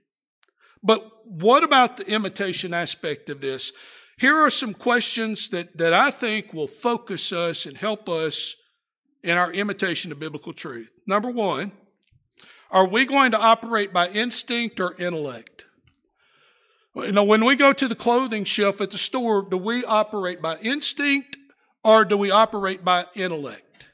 but 0.82 1.26
what 1.26 1.62
about 1.62 1.96
the 1.96 2.10
imitation 2.10 2.74
aspect 2.74 3.28
of 3.28 3.40
this? 3.40 3.72
Here 4.18 4.36
are 4.36 4.50
some 4.50 4.74
questions 4.74 5.48
that, 5.50 5.76
that 5.78 5.94
I 5.94 6.10
think 6.10 6.52
will 6.52 6.68
focus 6.68 7.32
us 7.32 7.66
and 7.66 7.76
help 7.76 8.08
us 8.08 8.56
in 9.22 9.36
our 9.36 9.52
imitation 9.52 10.12
of 10.12 10.18
biblical 10.18 10.52
truth. 10.52 10.90
Number 11.06 11.30
one, 11.30 11.72
are 12.70 12.86
we 12.86 13.04
going 13.04 13.32
to 13.32 13.40
operate 13.40 13.92
by 13.92 14.08
instinct 14.08 14.80
or 14.80 14.94
intellect? 14.94 15.64
You 16.94 17.12
know, 17.12 17.24
when 17.24 17.44
we 17.44 17.56
go 17.56 17.72
to 17.72 17.88
the 17.88 17.94
clothing 17.94 18.44
shelf 18.44 18.80
at 18.80 18.90
the 18.90 18.98
store, 18.98 19.42
do 19.42 19.56
we 19.56 19.84
operate 19.84 20.42
by 20.42 20.56
instinct 20.58 21.36
or 21.84 22.04
do 22.04 22.16
we 22.16 22.30
operate 22.30 22.84
by 22.84 23.06
intellect? 23.14 23.90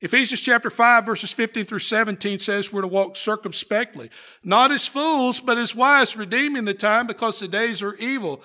Ephesians 0.00 0.40
chapter 0.40 0.70
5 0.70 1.04
verses 1.06 1.32
15 1.32 1.64
through 1.64 1.80
17 1.80 2.38
says 2.38 2.72
we're 2.72 2.82
to 2.82 2.86
walk 2.86 3.16
circumspectly, 3.16 4.10
not 4.44 4.70
as 4.70 4.86
fools, 4.86 5.40
but 5.40 5.58
as 5.58 5.74
wise, 5.74 6.16
redeeming 6.16 6.64
the 6.64 6.74
time 6.74 7.06
because 7.08 7.40
the 7.40 7.48
days 7.48 7.82
are 7.82 7.96
evil. 7.96 8.40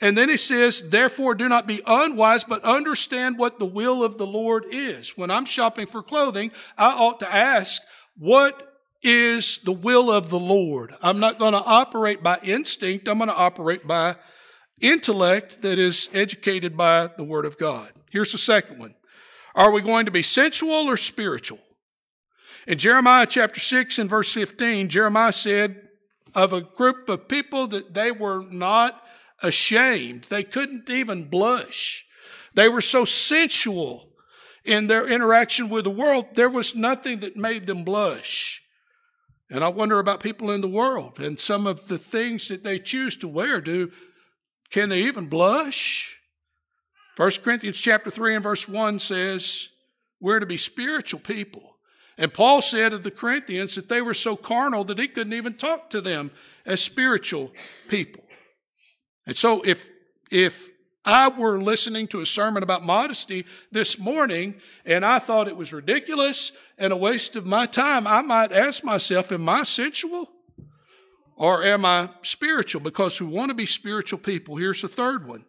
And 0.00 0.16
then 0.16 0.28
he 0.28 0.36
says, 0.36 0.90
therefore 0.90 1.34
do 1.34 1.48
not 1.48 1.66
be 1.66 1.80
unwise, 1.86 2.44
but 2.44 2.62
understand 2.64 3.38
what 3.38 3.58
the 3.58 3.66
will 3.66 4.04
of 4.04 4.18
the 4.18 4.26
Lord 4.26 4.64
is. 4.70 5.16
When 5.16 5.30
I'm 5.30 5.46
shopping 5.46 5.86
for 5.86 6.02
clothing, 6.02 6.50
I 6.76 6.92
ought 6.92 7.20
to 7.20 7.34
ask, 7.34 7.82
what 8.18 8.76
is 9.02 9.58
the 9.58 9.72
will 9.72 10.10
of 10.10 10.30
the 10.30 10.38
Lord. 10.38 10.94
I'm 11.00 11.20
not 11.20 11.38
going 11.38 11.52
to 11.52 11.62
operate 11.62 12.22
by 12.22 12.38
instinct. 12.42 13.08
I'm 13.08 13.18
going 13.18 13.28
to 13.28 13.36
operate 13.36 13.86
by 13.86 14.16
intellect 14.80 15.62
that 15.62 15.78
is 15.78 16.08
educated 16.12 16.76
by 16.76 17.08
the 17.16 17.24
Word 17.24 17.46
of 17.46 17.56
God. 17.56 17.92
Here's 18.10 18.32
the 18.32 18.38
second 18.38 18.78
one. 18.78 18.94
Are 19.54 19.70
we 19.70 19.80
going 19.80 20.06
to 20.06 20.12
be 20.12 20.22
sensual 20.22 20.88
or 20.88 20.96
spiritual? 20.96 21.60
In 22.66 22.78
Jeremiah 22.78 23.26
chapter 23.26 23.60
6 23.60 23.98
and 23.98 24.10
verse 24.10 24.32
15, 24.32 24.88
Jeremiah 24.88 25.32
said 25.32 25.88
of 26.34 26.52
a 26.52 26.60
group 26.60 27.08
of 27.08 27.28
people 27.28 27.68
that 27.68 27.94
they 27.94 28.10
were 28.10 28.42
not 28.50 29.05
ashamed. 29.42 30.24
They 30.24 30.42
couldn't 30.42 30.88
even 30.90 31.28
blush. 31.28 32.06
They 32.54 32.68
were 32.68 32.80
so 32.80 33.04
sensual 33.04 34.06
in 34.66 34.88
their 34.88 35.06
interaction 35.06 35.68
with 35.68 35.84
the 35.84 35.90
world, 35.90 36.26
there 36.34 36.50
was 36.50 36.74
nothing 36.74 37.20
that 37.20 37.36
made 37.36 37.66
them 37.66 37.84
blush. 37.84 38.62
And 39.48 39.62
I 39.62 39.68
wonder 39.68 40.00
about 40.00 40.20
people 40.20 40.50
in 40.50 40.60
the 40.60 40.68
world 40.68 41.20
and 41.20 41.38
some 41.38 41.66
of 41.68 41.86
the 41.86 41.98
things 41.98 42.48
that 42.48 42.64
they 42.64 42.78
choose 42.78 43.16
to 43.18 43.28
wear. 43.28 43.60
Do 43.60 43.92
can 44.70 44.88
they 44.88 45.02
even 45.02 45.28
blush? 45.28 46.20
1 47.16 47.30
Corinthians 47.44 47.80
chapter 47.80 48.10
3 48.10 48.34
and 48.34 48.42
verse 48.42 48.68
1 48.68 48.98
says, 48.98 49.68
we're 50.20 50.40
to 50.40 50.46
be 50.46 50.56
spiritual 50.56 51.20
people. 51.20 51.76
And 52.18 52.34
Paul 52.34 52.60
said 52.60 52.92
of 52.92 53.04
the 53.04 53.10
Corinthians 53.10 53.76
that 53.76 53.88
they 53.88 54.02
were 54.02 54.14
so 54.14 54.34
carnal 54.36 54.82
that 54.84 54.98
he 54.98 55.06
couldn't 55.06 55.32
even 55.32 55.54
talk 55.54 55.90
to 55.90 56.00
them 56.00 56.32
as 56.64 56.82
spiritual 56.82 57.52
people. 57.88 58.24
And 59.26 59.36
so 59.36 59.62
if 59.62 59.90
if 60.30 60.70
I 61.06 61.28
were 61.28 61.60
listening 61.60 62.08
to 62.08 62.20
a 62.20 62.26
sermon 62.26 62.64
about 62.64 62.84
modesty 62.84 63.46
this 63.70 63.96
morning 63.96 64.56
and 64.84 65.04
I 65.04 65.20
thought 65.20 65.46
it 65.46 65.56
was 65.56 65.72
ridiculous 65.72 66.50
and 66.78 66.92
a 66.92 66.96
waste 66.96 67.36
of 67.36 67.46
my 67.46 67.66
time, 67.66 68.08
I 68.08 68.22
might 68.22 68.50
ask 68.50 68.82
myself, 68.82 69.30
am 69.30 69.48
I 69.48 69.62
sensual 69.62 70.28
or 71.36 71.62
am 71.62 71.84
I 71.84 72.08
spiritual? 72.22 72.80
Because 72.80 73.20
we 73.20 73.28
want 73.28 73.50
to 73.50 73.54
be 73.54 73.66
spiritual 73.66 74.18
people. 74.18 74.56
Here's 74.56 74.82
the 74.82 74.88
third 74.88 75.28
one. 75.28 75.44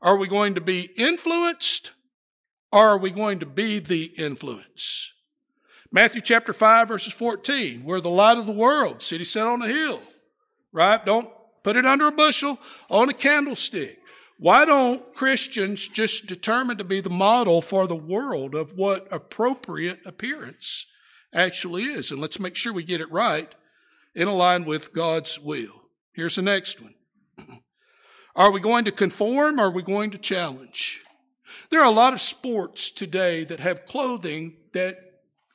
Are 0.00 0.16
we 0.16 0.28
going 0.28 0.54
to 0.54 0.62
be 0.62 0.90
influenced 0.96 1.92
or 2.72 2.80
are 2.80 2.98
we 2.98 3.10
going 3.10 3.38
to 3.40 3.46
be 3.46 3.78
the 3.80 4.04
influence? 4.16 5.12
Matthew 5.92 6.22
chapter 6.22 6.54
5 6.54 6.88
verses 6.88 7.12
14, 7.12 7.84
we're 7.84 8.00
the 8.00 8.08
light 8.08 8.38
of 8.38 8.46
the 8.46 8.52
world, 8.52 9.02
city 9.02 9.24
set 9.24 9.46
on 9.46 9.60
a 9.60 9.68
hill, 9.68 10.00
right? 10.72 11.04
Don't 11.04 11.28
put 11.66 11.76
it 11.76 11.84
under 11.84 12.06
a 12.06 12.12
bushel, 12.12 12.60
on 12.88 13.08
a 13.08 13.12
candlestick. 13.12 13.98
Why 14.38 14.64
don't 14.64 15.12
Christians 15.16 15.88
just 15.88 16.26
determine 16.26 16.78
to 16.78 16.84
be 16.84 17.00
the 17.00 17.10
model 17.10 17.60
for 17.60 17.88
the 17.88 17.96
world 17.96 18.54
of 18.54 18.74
what 18.74 19.08
appropriate 19.10 19.98
appearance 20.06 20.86
actually 21.34 21.82
is? 21.82 22.12
And 22.12 22.20
let's 22.20 22.38
make 22.38 22.54
sure 22.54 22.72
we 22.72 22.84
get 22.84 23.00
it 23.00 23.10
right 23.10 23.52
in 24.14 24.28
line 24.28 24.64
with 24.64 24.92
God's 24.92 25.40
will. 25.40 25.88
Here's 26.12 26.36
the 26.36 26.42
next 26.42 26.80
one. 26.80 26.94
Are 28.36 28.52
we 28.52 28.60
going 28.60 28.84
to 28.84 28.92
conform 28.92 29.58
or 29.58 29.64
are 29.64 29.70
we 29.72 29.82
going 29.82 30.12
to 30.12 30.18
challenge? 30.18 31.02
There 31.70 31.80
are 31.80 31.90
a 31.90 31.90
lot 31.90 32.12
of 32.12 32.20
sports 32.20 32.90
today 32.90 33.42
that 33.42 33.58
have 33.58 33.86
clothing 33.86 34.58
that 34.72 34.98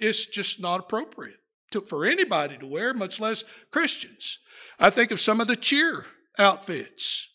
is 0.02 0.26
just 0.26 0.60
not 0.62 0.82
appropriate 0.82 1.38
to, 1.72 1.82
for 1.82 2.06
anybody 2.06 2.58
to 2.58 2.66
wear, 2.66 2.94
much 2.94 3.20
less 3.20 3.44
Christians. 3.72 4.40
I 4.80 4.90
think 4.90 5.12
of 5.12 5.20
some 5.20 5.42
of 5.42 5.48
the 5.48 5.56
cheer 5.56 6.06
outfits 6.38 7.32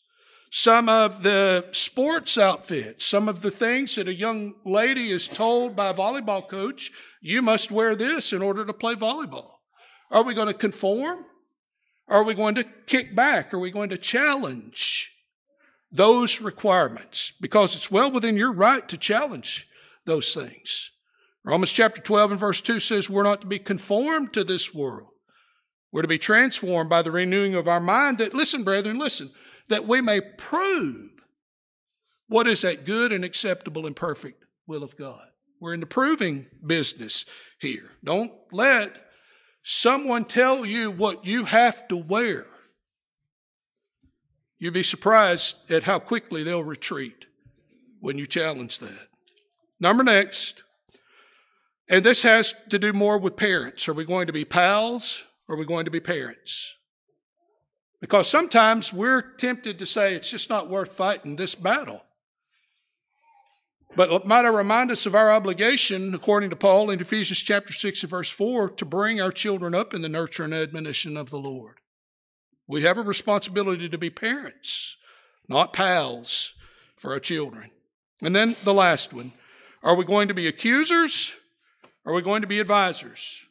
some 0.57 0.88
of 0.88 1.22
the 1.22 1.66
sports 1.72 2.38
outfits, 2.38 3.05
some 3.05 3.29
of 3.29 3.42
the 3.42 3.51
things 3.51 3.96
that 3.96 4.09
a 4.09 4.14
young 4.14 4.55
lady 4.64 5.11
is 5.11 5.29
told 5.29 5.77
by 5.77 5.88
a 5.88 5.94
volleyball 5.94 6.49
coach, 6.49 6.90
you 7.20 7.42
must 7.42 7.70
wear 7.70 7.94
this 7.94 8.33
in 8.33 8.40
order 8.40 8.64
to 8.64 8.72
play 8.72 8.94
volleyball. 8.94 9.57
Are 10.11 10.22
we 10.22 10.33
going 10.33 10.49
to 10.49 10.55
conform? 10.55 11.27
Are 12.09 12.25
we 12.25 12.33
going 12.33 12.55
to 12.55 12.64
kick 12.87 13.14
back? 13.14 13.53
Are 13.53 13.59
we 13.59 13.70
going 13.70 13.90
to 13.90 13.99
challenge 13.99 15.12
those 15.92 16.40
requirements? 16.40 17.35
Because 17.38 17.77
it's 17.77 17.90
well 17.90 18.11
within 18.11 18.38
your 18.38 18.53
right 18.55 18.88
to 18.88 18.96
challenge 18.96 19.68
those 20.07 20.33
things. 20.33 20.92
Romans 21.46 21.72
chapter 21.72 22.00
12 22.00 22.32
and 22.32 22.40
verse 22.40 22.61
2 22.61 22.80
says 22.80 23.09
we're 23.09 23.22
not 23.22 23.40
to 23.40 23.46
be 23.46 23.61
conformed 23.61 24.32
to 24.32 24.42
this 24.42 24.74
world. 24.74 25.11
We're 25.92 26.02
to 26.02 26.09
be 26.09 26.18
transformed 26.18 26.90
by 26.90 27.02
the 27.02 27.12
renewing 27.12 27.54
of 27.54 27.68
our 27.68 27.78
mind 27.78 28.18
that, 28.18 28.35
listen, 28.35 28.64
brethren, 28.64 28.98
listen, 28.98 29.30
that 29.68 29.87
we 29.87 30.00
may 30.00 30.20
prove 30.20 31.12
what 32.26 32.48
is 32.48 32.62
that 32.62 32.85
good 32.85 33.12
and 33.12 33.24
acceptable 33.24 33.87
and 33.87 33.94
perfect 33.94 34.44
will 34.66 34.82
of 34.82 34.96
God. 34.96 35.28
We're 35.61 35.72
in 35.72 35.80
the 35.80 35.87
proving 35.87 36.46
business 36.66 37.24
here. 37.61 37.92
Don't 38.02 38.32
let 38.50 39.06
someone 39.62 40.24
tell 40.24 40.66
you 40.66 40.90
what 40.90 41.24
you 41.24 41.44
have 41.44 41.87
to 41.88 41.96
wear. 41.96 42.46
You'd 44.59 44.74
be 44.74 44.82
surprised 44.82 45.70
at 45.70 45.85
how 45.85 46.00
quickly 46.00 46.42
they'll 46.42 46.64
retreat 46.64 47.26
when 48.00 48.18
you 48.18 48.26
challenge 48.26 48.80
that. 48.80 49.06
Number 49.78 50.02
next, 50.02 50.64
and 51.88 52.05
this 52.05 52.22
has 52.22 52.55
to 52.70 52.79
do 52.79 52.92
more 52.92 53.18
with 53.18 53.37
parents. 53.37 53.88
Are 53.88 53.94
we 53.94 54.05
going 54.05 54.27
to 54.27 54.33
be 54.33 54.44
pals 54.44 55.25
or 55.49 55.55
are 55.55 55.59
we 55.59 55.64
going 55.64 55.85
to 55.85 55.90
be 55.90 56.01
parents? 56.01 56.77
Because 58.01 58.29
sometimes 58.29 58.92
we're 58.92 59.22
tempted 59.22 59.79
to 59.79 59.87
say 59.87 60.14
it's 60.14 60.31
just 60.31 60.51
not 60.51 60.68
worth 60.68 60.92
fighting 60.92 61.37
this 61.37 61.55
battle. 61.55 62.03
But 63.94 64.27
might 64.27 64.44
I 64.44 64.49
remind 64.49 64.90
us 64.90 65.07
of 65.07 65.14
our 65.14 65.31
obligation, 65.31 66.14
according 66.14 66.51
to 66.51 66.57
Paul 66.57 66.90
in 66.90 67.01
Ephesians 67.01 67.42
chapter 67.42 67.72
6 67.72 68.03
and 68.03 68.11
verse 68.11 68.31
4, 68.31 68.70
to 68.70 68.85
bring 68.85 69.20
our 69.20 69.33
children 69.33 69.75
up 69.75 69.94
in 69.94 70.03
the 70.03 70.09
nurture 70.09 70.44
and 70.44 70.53
admonition 70.53 71.16
of 71.16 71.31
the 71.31 71.38
Lord. 71.38 71.77
We 72.68 72.83
have 72.83 72.99
a 72.99 73.03
responsibility 73.03 73.88
to 73.88 73.96
be 73.96 74.11
parents, 74.11 74.99
not 75.49 75.72
pals 75.72 76.52
for 76.96 77.13
our 77.13 77.21
children. 77.21 77.71
And 78.23 78.37
then 78.37 78.56
the 78.65 78.75
last 78.75 79.15
one 79.15 79.33
are 79.83 79.94
we 79.94 80.04
going 80.04 80.29
to 80.29 80.35
be 80.35 80.48
accusers? 80.48 81.37
Are 82.07 82.15
we 82.15 82.23
going 82.23 82.42
to 82.42 82.48
be 82.48 82.61
advisors? 82.61 83.42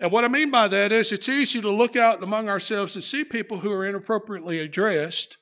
And 0.00 0.12
what 0.12 0.24
I 0.24 0.28
mean 0.28 0.50
by 0.50 0.68
that 0.68 0.92
is 0.92 1.10
it's 1.10 1.28
easy 1.28 1.60
to 1.60 1.70
look 1.70 1.96
out 1.96 2.22
among 2.22 2.48
ourselves 2.48 2.94
and 2.94 3.02
see 3.02 3.24
people 3.24 3.58
who 3.58 3.72
are 3.72 3.84
inappropriately 3.84 4.60
addressed 4.60 5.36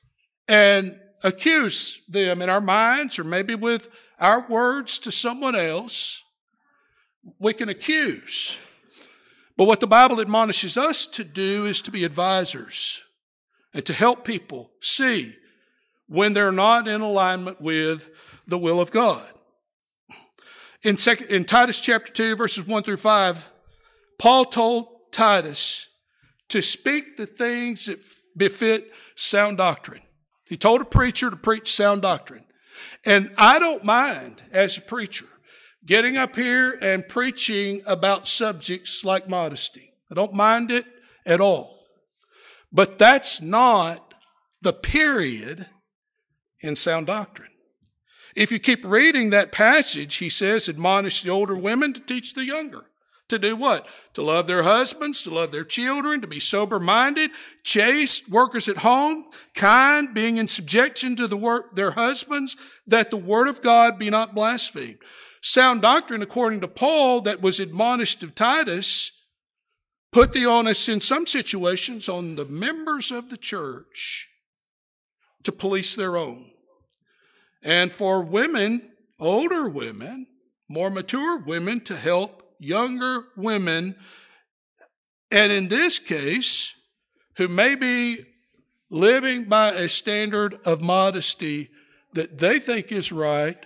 and 0.47 0.99
accuse 1.23 2.01
them 2.09 2.41
in 2.41 2.49
our 2.49 2.61
minds 2.61 3.19
or 3.19 3.23
maybe 3.23 3.53
with 3.53 3.87
our 4.19 4.47
words 4.49 4.97
to 4.99 5.11
someone 5.11 5.55
else. 5.55 6.23
We 7.39 7.53
can 7.53 7.69
accuse. 7.69 8.57
But 9.55 9.65
what 9.65 9.79
the 9.79 9.87
Bible 9.87 10.19
admonishes 10.19 10.75
us 10.75 11.05
to 11.07 11.23
do 11.23 11.65
is 11.65 11.81
to 11.83 11.91
be 11.91 12.03
advisors 12.03 13.03
and 13.73 13.85
to 13.85 13.93
help 13.93 14.25
people 14.25 14.71
see 14.81 15.35
when 16.07 16.33
they're 16.33 16.51
not 16.51 16.87
in 16.87 17.01
alignment 17.01 17.61
with 17.61 18.09
the 18.47 18.57
will 18.57 18.79
of 18.79 18.89
God. 18.89 19.36
In, 20.87 20.95
second, 20.95 21.27
in 21.27 21.43
Titus 21.43 21.81
chapter 21.81 22.13
2, 22.13 22.37
verses 22.37 22.65
1 22.65 22.83
through 22.83 22.95
5, 22.95 23.51
Paul 24.17 24.45
told 24.45 24.87
Titus 25.11 25.89
to 26.47 26.61
speak 26.61 27.17
the 27.17 27.25
things 27.25 27.87
that 27.87 27.99
befit 28.37 28.89
sound 29.13 29.57
doctrine. 29.57 30.03
He 30.47 30.55
told 30.55 30.79
a 30.79 30.85
preacher 30.85 31.29
to 31.29 31.35
preach 31.35 31.73
sound 31.75 32.03
doctrine. 32.03 32.45
And 33.03 33.33
I 33.37 33.59
don't 33.59 33.83
mind, 33.83 34.43
as 34.53 34.77
a 34.77 34.81
preacher, 34.81 35.25
getting 35.85 36.15
up 36.15 36.37
here 36.37 36.77
and 36.81 37.05
preaching 37.05 37.81
about 37.85 38.25
subjects 38.25 39.03
like 39.03 39.27
modesty. 39.27 39.91
I 40.09 40.15
don't 40.15 40.33
mind 40.33 40.71
it 40.71 40.85
at 41.25 41.41
all. 41.41 41.81
But 42.71 42.97
that's 42.97 43.41
not 43.41 44.13
the 44.61 44.71
period 44.71 45.65
in 46.61 46.77
sound 46.77 47.07
doctrine. 47.07 47.46
If 48.37 48.51
you 48.51 48.59
keep 48.59 48.85
reading 48.85 49.31
that 49.31 49.51
passage, 49.51 50.17
he 50.17 50.29
says, 50.29 50.69
admonish 50.69 51.23
the 51.23 51.31
older 51.31 51.55
women 51.55 51.91
to 51.93 51.99
teach 51.99 52.35
the 52.35 52.45
younger. 52.45 52.85
To 53.29 53.39
do 53.39 53.55
what? 53.55 53.87
To 54.13 54.21
love 54.21 54.45
their 54.45 54.61
husbands, 54.61 55.23
to 55.23 55.33
love 55.33 55.51
their 55.51 55.63
children, 55.63 56.21
to 56.21 56.27
be 56.27 56.39
sober 56.39 56.79
minded, 56.79 57.31
chaste, 57.63 58.29
workers 58.29 58.69
at 58.69 58.77
home, 58.77 59.25
kind, 59.55 60.13
being 60.13 60.37
in 60.37 60.47
subjection 60.47 61.15
to 61.15 61.27
the 61.27 61.35
work, 61.35 61.73
their 61.73 61.91
husbands, 61.91 62.55
that 62.85 63.09
the 63.09 63.17
word 63.17 63.47
of 63.47 63.63
God 63.63 63.97
be 63.97 64.11
not 64.11 64.35
blasphemed. 64.35 64.99
Sound 65.41 65.81
doctrine, 65.81 66.21
according 66.21 66.61
to 66.61 66.67
Paul, 66.67 67.21
that 67.21 67.41
was 67.41 67.59
admonished 67.59 68.21
of 68.21 68.35
Titus, 68.35 69.19
put 70.11 70.31
the 70.31 70.45
onus 70.45 70.87
in 70.87 71.01
some 71.01 71.25
situations 71.25 72.07
on 72.07 72.35
the 72.35 72.45
members 72.45 73.11
of 73.11 73.31
the 73.31 73.37
church 73.37 74.29
to 75.41 75.51
police 75.51 75.95
their 75.95 76.15
own. 76.15 76.51
And 77.67 77.91
for 77.91 78.23
women, 78.23 78.93
older 79.19 79.67
women, 79.67 80.25
more 80.69 80.89
mature 80.89 81.37
women, 81.37 81.81
to 81.81 81.97
help 81.97 82.53
younger 82.59 83.25
women, 83.35 83.97
and 85.29 85.51
in 85.51 85.67
this 85.67 85.99
case, 85.99 86.73
who 87.35 87.49
may 87.49 87.75
be 87.75 88.23
living 88.89 89.43
by 89.43 89.71
a 89.71 89.89
standard 89.89 90.57
of 90.63 90.79
modesty 90.79 91.69
that 92.13 92.37
they 92.37 92.57
think 92.57 92.89
is 92.89 93.11
right, 93.11 93.65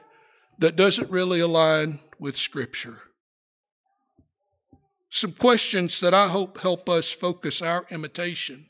that 0.58 0.76
doesn't 0.76 1.12
really 1.12 1.39
align 1.39 1.99
with 2.18 2.36
Scripture. 2.36 3.04
Some 5.12 5.34
questions 5.34 5.99
that 5.99 6.16
I 6.16 6.28
hope 6.28 6.60
help 6.62 6.89
us 6.89 7.12
focus 7.12 7.62
our 7.62 7.86
imitation 7.91 8.66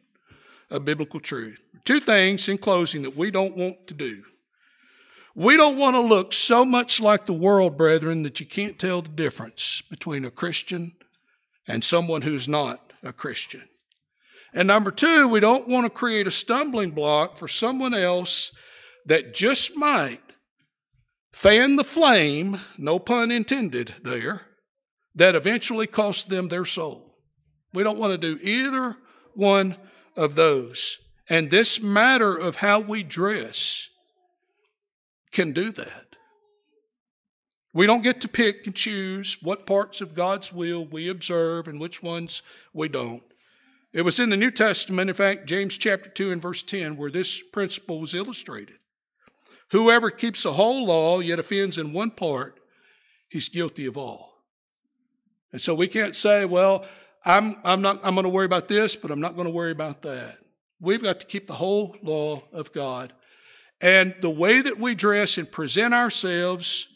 of 0.70 0.84
biblical 0.84 1.22
truth. 1.22 1.64
Two 1.86 2.02
things 2.02 2.50
in 2.50 2.58
closing 2.58 3.04
that 3.04 3.16
we 3.16 3.32
don't 3.32 3.56
want 3.56 3.88
to 3.88 3.94
do. 3.94 4.24
We 5.36 5.56
don't 5.56 5.78
want 5.78 5.96
to 5.96 6.02
look 6.02 6.34
so 6.34 6.66
much 6.66 7.00
like 7.00 7.26
the 7.26 7.34
world, 7.34 7.78
brethren, 7.78 8.24
that 8.24 8.40
you 8.40 8.46
can't 8.46 8.78
tell 8.78 9.02
the 9.02 9.10
difference 9.10 9.82
between 9.90 10.26
a 10.26 10.32
Christian 10.32 10.94
and 11.68 11.84
someone 11.84 12.24
who's 12.24 12.48
not 12.48 12.92
a 13.04 13.14
Christian. 13.14 13.64
And 14.54 14.68
number 14.68 14.92
two, 14.92 15.30
we 15.30 15.40
don't 15.40 15.68
want 15.68 15.86
to 15.86 15.90
create 15.90 16.28
a 16.28 16.32
stumbling 16.32 16.92
block 16.92 17.38
for 17.38 17.48
someone 17.48 17.94
else 17.94 18.52
that 19.06 19.34
just 19.34 19.78
might 19.78 20.20
fan 21.32 21.78
the 21.78 21.84
flame, 21.84 22.60
no 22.78 23.00
pun 23.00 23.32
intended 23.32 23.94
there, 24.04 24.48
that 25.16 25.36
eventually 25.36 25.88
costs 25.88 26.26
them 26.26 26.50
their 26.50 26.66
soul. 26.66 27.16
We 27.74 27.84
don't 27.84 27.98
want 27.98 28.12
to 28.12 28.18
do 28.18 28.42
either 28.44 28.98
one 29.34 29.78
of 30.18 30.36
those. 30.36 30.98
And 31.30 31.50
this 31.50 31.82
matter 31.82 32.36
of 32.36 32.58
how 32.58 32.82
we 32.82 33.04
dress 33.04 33.88
can 35.32 35.52
do 35.52 35.72
that. 35.72 36.16
We 37.74 37.86
don't 37.86 38.04
get 38.04 38.20
to 38.22 38.28
pick 38.28 38.66
and 38.66 38.76
choose 38.76 39.38
what 39.42 39.66
parts 39.66 40.02
of 40.02 40.14
God's 40.14 40.52
will 40.52 40.86
we 40.86 41.08
observe 41.08 41.68
and 41.68 41.80
which 41.80 42.04
ones 42.04 42.42
we 42.74 42.90
don't. 42.90 43.24
It 43.94 44.04
was 44.04 44.20
in 44.20 44.30
the 44.30 44.38
New 44.38 44.52
Testament, 44.52 45.10
in 45.10 45.16
fact, 45.16 45.48
James 45.48 45.78
chapter 45.78 46.10
2 46.10 46.32
and 46.32 46.42
verse 46.42 46.62
10, 46.62 46.98
where 46.98 47.12
this 47.12 47.42
principle 47.42 48.00
was 48.00 48.14
illustrated. 48.14 48.76
Whoever 49.72 50.10
keeps 50.12 50.44
the 50.44 50.54
whole 50.54 50.86
law 50.86 51.20
yet 51.20 51.40
offends 51.40 51.78
in 51.78 51.94
one 51.94 52.12
part, 52.12 52.60
he's 53.30 53.48
guilty 53.48 53.86
of 53.86 53.98
all. 53.98 54.44
And 55.54 55.62
so 55.62 55.74
we 55.74 55.88
can't 55.88 56.16
say, 56.16 56.46
well, 56.46 56.86
I'm, 57.26 57.56
I'm 57.64 57.82
not, 57.82 58.00
I'm 58.04 58.16
going 58.16 58.24
to 58.24 58.30
worry 58.30 58.46
about 58.46 58.68
this, 58.68 58.96
but 58.96 59.12
I'm 59.12 59.22
not 59.22 59.36
going 59.36 59.48
to 59.48 59.54
worry 59.54 59.72
about 59.72 60.02
that. 60.02 60.38
We've 60.80 61.04
got 61.04 61.20
to 61.20 61.26
keep 61.26 61.48
the 61.48 61.54
whole 61.54 61.96
law 62.02 62.44
of 62.52 62.72
God 62.72 63.14
and 63.82 64.14
the 64.22 64.30
way 64.30 64.62
that 64.62 64.78
we 64.78 64.94
dress 64.94 65.38
and 65.38 65.52
present 65.52 65.94
ourselves, 65.94 66.88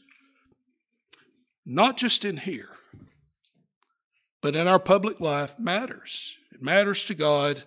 not 1.65 1.97
just 1.97 2.23
in 2.23 2.37
here, 2.37 2.69
but 4.41 4.55
in 4.55 4.67
our 4.67 4.79
public 4.79 5.19
life, 5.19 5.57
matters. 5.57 6.37
It 6.51 6.61
matters 6.61 7.03
to 7.05 7.15
God. 7.15 7.63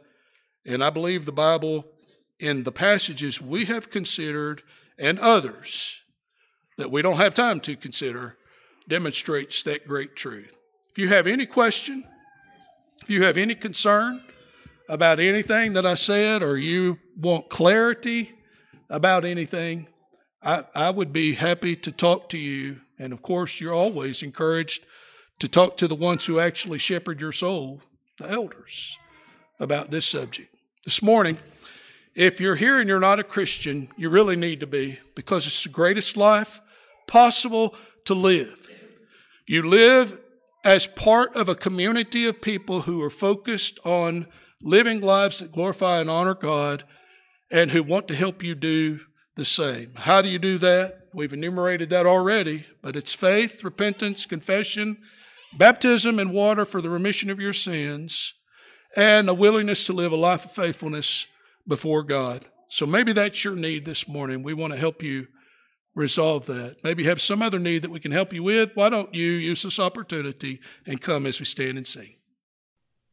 And 0.64 0.84
I 0.84 0.90
believe 0.90 1.24
the 1.26 1.32
Bible, 1.32 1.84
in 2.38 2.62
the 2.62 2.70
passages 2.70 3.42
we 3.42 3.64
have 3.64 3.90
considered 3.90 4.62
and 4.96 5.18
others 5.18 6.02
that 6.76 6.92
we 6.92 7.02
don't 7.02 7.16
have 7.16 7.34
time 7.34 7.58
to 7.60 7.74
consider, 7.74 8.36
demonstrates 8.86 9.64
that 9.64 9.88
great 9.88 10.14
truth. 10.14 10.56
If 10.92 10.98
you 10.98 11.08
have 11.08 11.26
any 11.26 11.46
question, 11.46 12.04
if 13.02 13.10
you 13.10 13.24
have 13.24 13.36
any 13.36 13.56
concern 13.56 14.22
about 14.88 15.18
anything 15.18 15.72
that 15.72 15.84
I 15.84 15.94
said, 15.94 16.42
or 16.42 16.56
you 16.56 16.98
want 17.16 17.48
clarity, 17.48 18.32
about 18.90 19.24
anything, 19.24 19.86
I, 20.42 20.64
I 20.74 20.90
would 20.90 21.12
be 21.12 21.34
happy 21.34 21.76
to 21.76 21.92
talk 21.92 22.28
to 22.30 22.38
you. 22.38 22.80
And 22.98 23.12
of 23.12 23.22
course, 23.22 23.60
you're 23.60 23.74
always 23.74 24.22
encouraged 24.22 24.84
to 25.40 25.48
talk 25.48 25.76
to 25.78 25.88
the 25.88 25.94
ones 25.94 26.26
who 26.26 26.40
actually 26.40 26.78
shepherd 26.78 27.20
your 27.20 27.32
soul, 27.32 27.82
the 28.18 28.30
elders, 28.30 28.98
about 29.60 29.90
this 29.90 30.06
subject. 30.06 30.54
This 30.84 31.02
morning, 31.02 31.38
if 32.14 32.40
you're 32.40 32.56
here 32.56 32.78
and 32.78 32.88
you're 32.88 32.98
not 32.98 33.20
a 33.20 33.24
Christian, 33.24 33.88
you 33.96 34.10
really 34.10 34.36
need 34.36 34.60
to 34.60 34.66
be 34.66 34.98
because 35.14 35.46
it's 35.46 35.62
the 35.62 35.68
greatest 35.68 36.16
life 36.16 36.60
possible 37.06 37.74
to 38.04 38.14
live. 38.14 38.68
You 39.46 39.62
live 39.62 40.18
as 40.64 40.86
part 40.86 41.34
of 41.36 41.48
a 41.48 41.54
community 41.54 42.26
of 42.26 42.42
people 42.42 42.82
who 42.82 43.02
are 43.02 43.10
focused 43.10 43.78
on 43.84 44.26
living 44.60 45.00
lives 45.00 45.38
that 45.38 45.52
glorify 45.52 46.00
and 46.00 46.10
honor 46.10 46.34
God 46.34 46.84
and 47.50 47.70
who 47.70 47.82
want 47.82 48.08
to 48.08 48.14
help 48.14 48.42
you 48.42 48.54
do 48.54 49.00
the 49.36 49.44
same. 49.44 49.92
How 49.96 50.20
do 50.20 50.28
you 50.28 50.38
do 50.38 50.58
that? 50.58 51.08
We've 51.14 51.32
enumerated 51.32 51.90
that 51.90 52.06
already, 52.06 52.66
but 52.82 52.96
it's 52.96 53.14
faith, 53.14 53.64
repentance, 53.64 54.26
confession, 54.26 54.98
baptism 55.56 56.18
in 56.18 56.32
water 56.32 56.64
for 56.64 56.80
the 56.80 56.90
remission 56.90 57.30
of 57.30 57.40
your 57.40 57.52
sins, 57.52 58.34
and 58.96 59.28
a 59.28 59.34
willingness 59.34 59.84
to 59.84 59.92
live 59.92 60.12
a 60.12 60.16
life 60.16 60.44
of 60.44 60.52
faithfulness 60.52 61.26
before 61.66 62.02
God. 62.02 62.46
So 62.68 62.84
maybe 62.84 63.12
that's 63.12 63.44
your 63.44 63.54
need 63.54 63.84
this 63.84 64.08
morning. 64.08 64.42
We 64.42 64.54
want 64.54 64.72
to 64.74 64.78
help 64.78 65.02
you 65.02 65.28
resolve 65.94 66.46
that. 66.46 66.76
Maybe 66.84 67.02
you 67.02 67.08
have 67.08 67.20
some 67.20 67.42
other 67.42 67.58
need 67.58 67.82
that 67.82 67.90
we 67.90 68.00
can 68.00 68.12
help 68.12 68.32
you 68.32 68.42
with. 68.42 68.72
Why 68.74 68.88
don't 68.88 69.14
you 69.14 69.32
use 69.32 69.62
this 69.62 69.78
opportunity 69.78 70.60
and 70.86 71.00
come 71.00 71.26
as 71.26 71.40
we 71.40 71.46
stand 71.46 71.78
and 71.78 71.86
sing? 71.86 72.17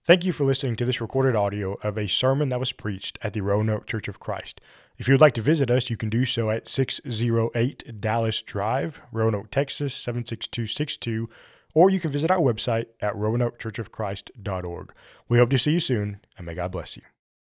Thank 0.05 0.23
you 0.23 0.33
for 0.33 0.43
listening 0.43 0.75
to 0.75 0.85
this 0.85 1.01
recorded 1.01 1.35
audio 1.35 1.79
of 1.81 1.97
a 1.97 2.07
sermon 2.07 2.49
that 2.49 2.59
was 2.59 2.71
preached 2.71 3.17
at 3.23 3.33
the 3.33 3.41
Roanoke 3.41 3.87
Church 3.87 4.07
of 4.07 4.19
Christ. 4.19 4.61
If 4.99 5.07
you 5.07 5.15
would 5.15 5.21
like 5.21 5.33
to 5.33 5.41
visit 5.41 5.71
us, 5.71 5.89
you 5.89 5.97
can 5.97 6.11
do 6.11 6.25
so 6.25 6.51
at 6.51 6.67
608 6.67 7.99
Dallas 7.99 8.43
Drive, 8.43 9.01
Roanoke, 9.11 9.49
Texas 9.49 9.95
76262, 9.95 11.27
or 11.73 11.89
you 11.89 11.99
can 11.99 12.11
visit 12.11 12.29
our 12.29 12.37
website 12.37 12.85
at 13.01 13.15
roanokechurchofchrist.org. 13.15 14.93
We 15.27 15.39
hope 15.39 15.49
to 15.49 15.57
see 15.57 15.71
you 15.71 15.79
soon, 15.79 16.19
and 16.37 16.45
may 16.45 16.53
God 16.53 16.71
bless 16.71 16.95
you. 16.95 17.01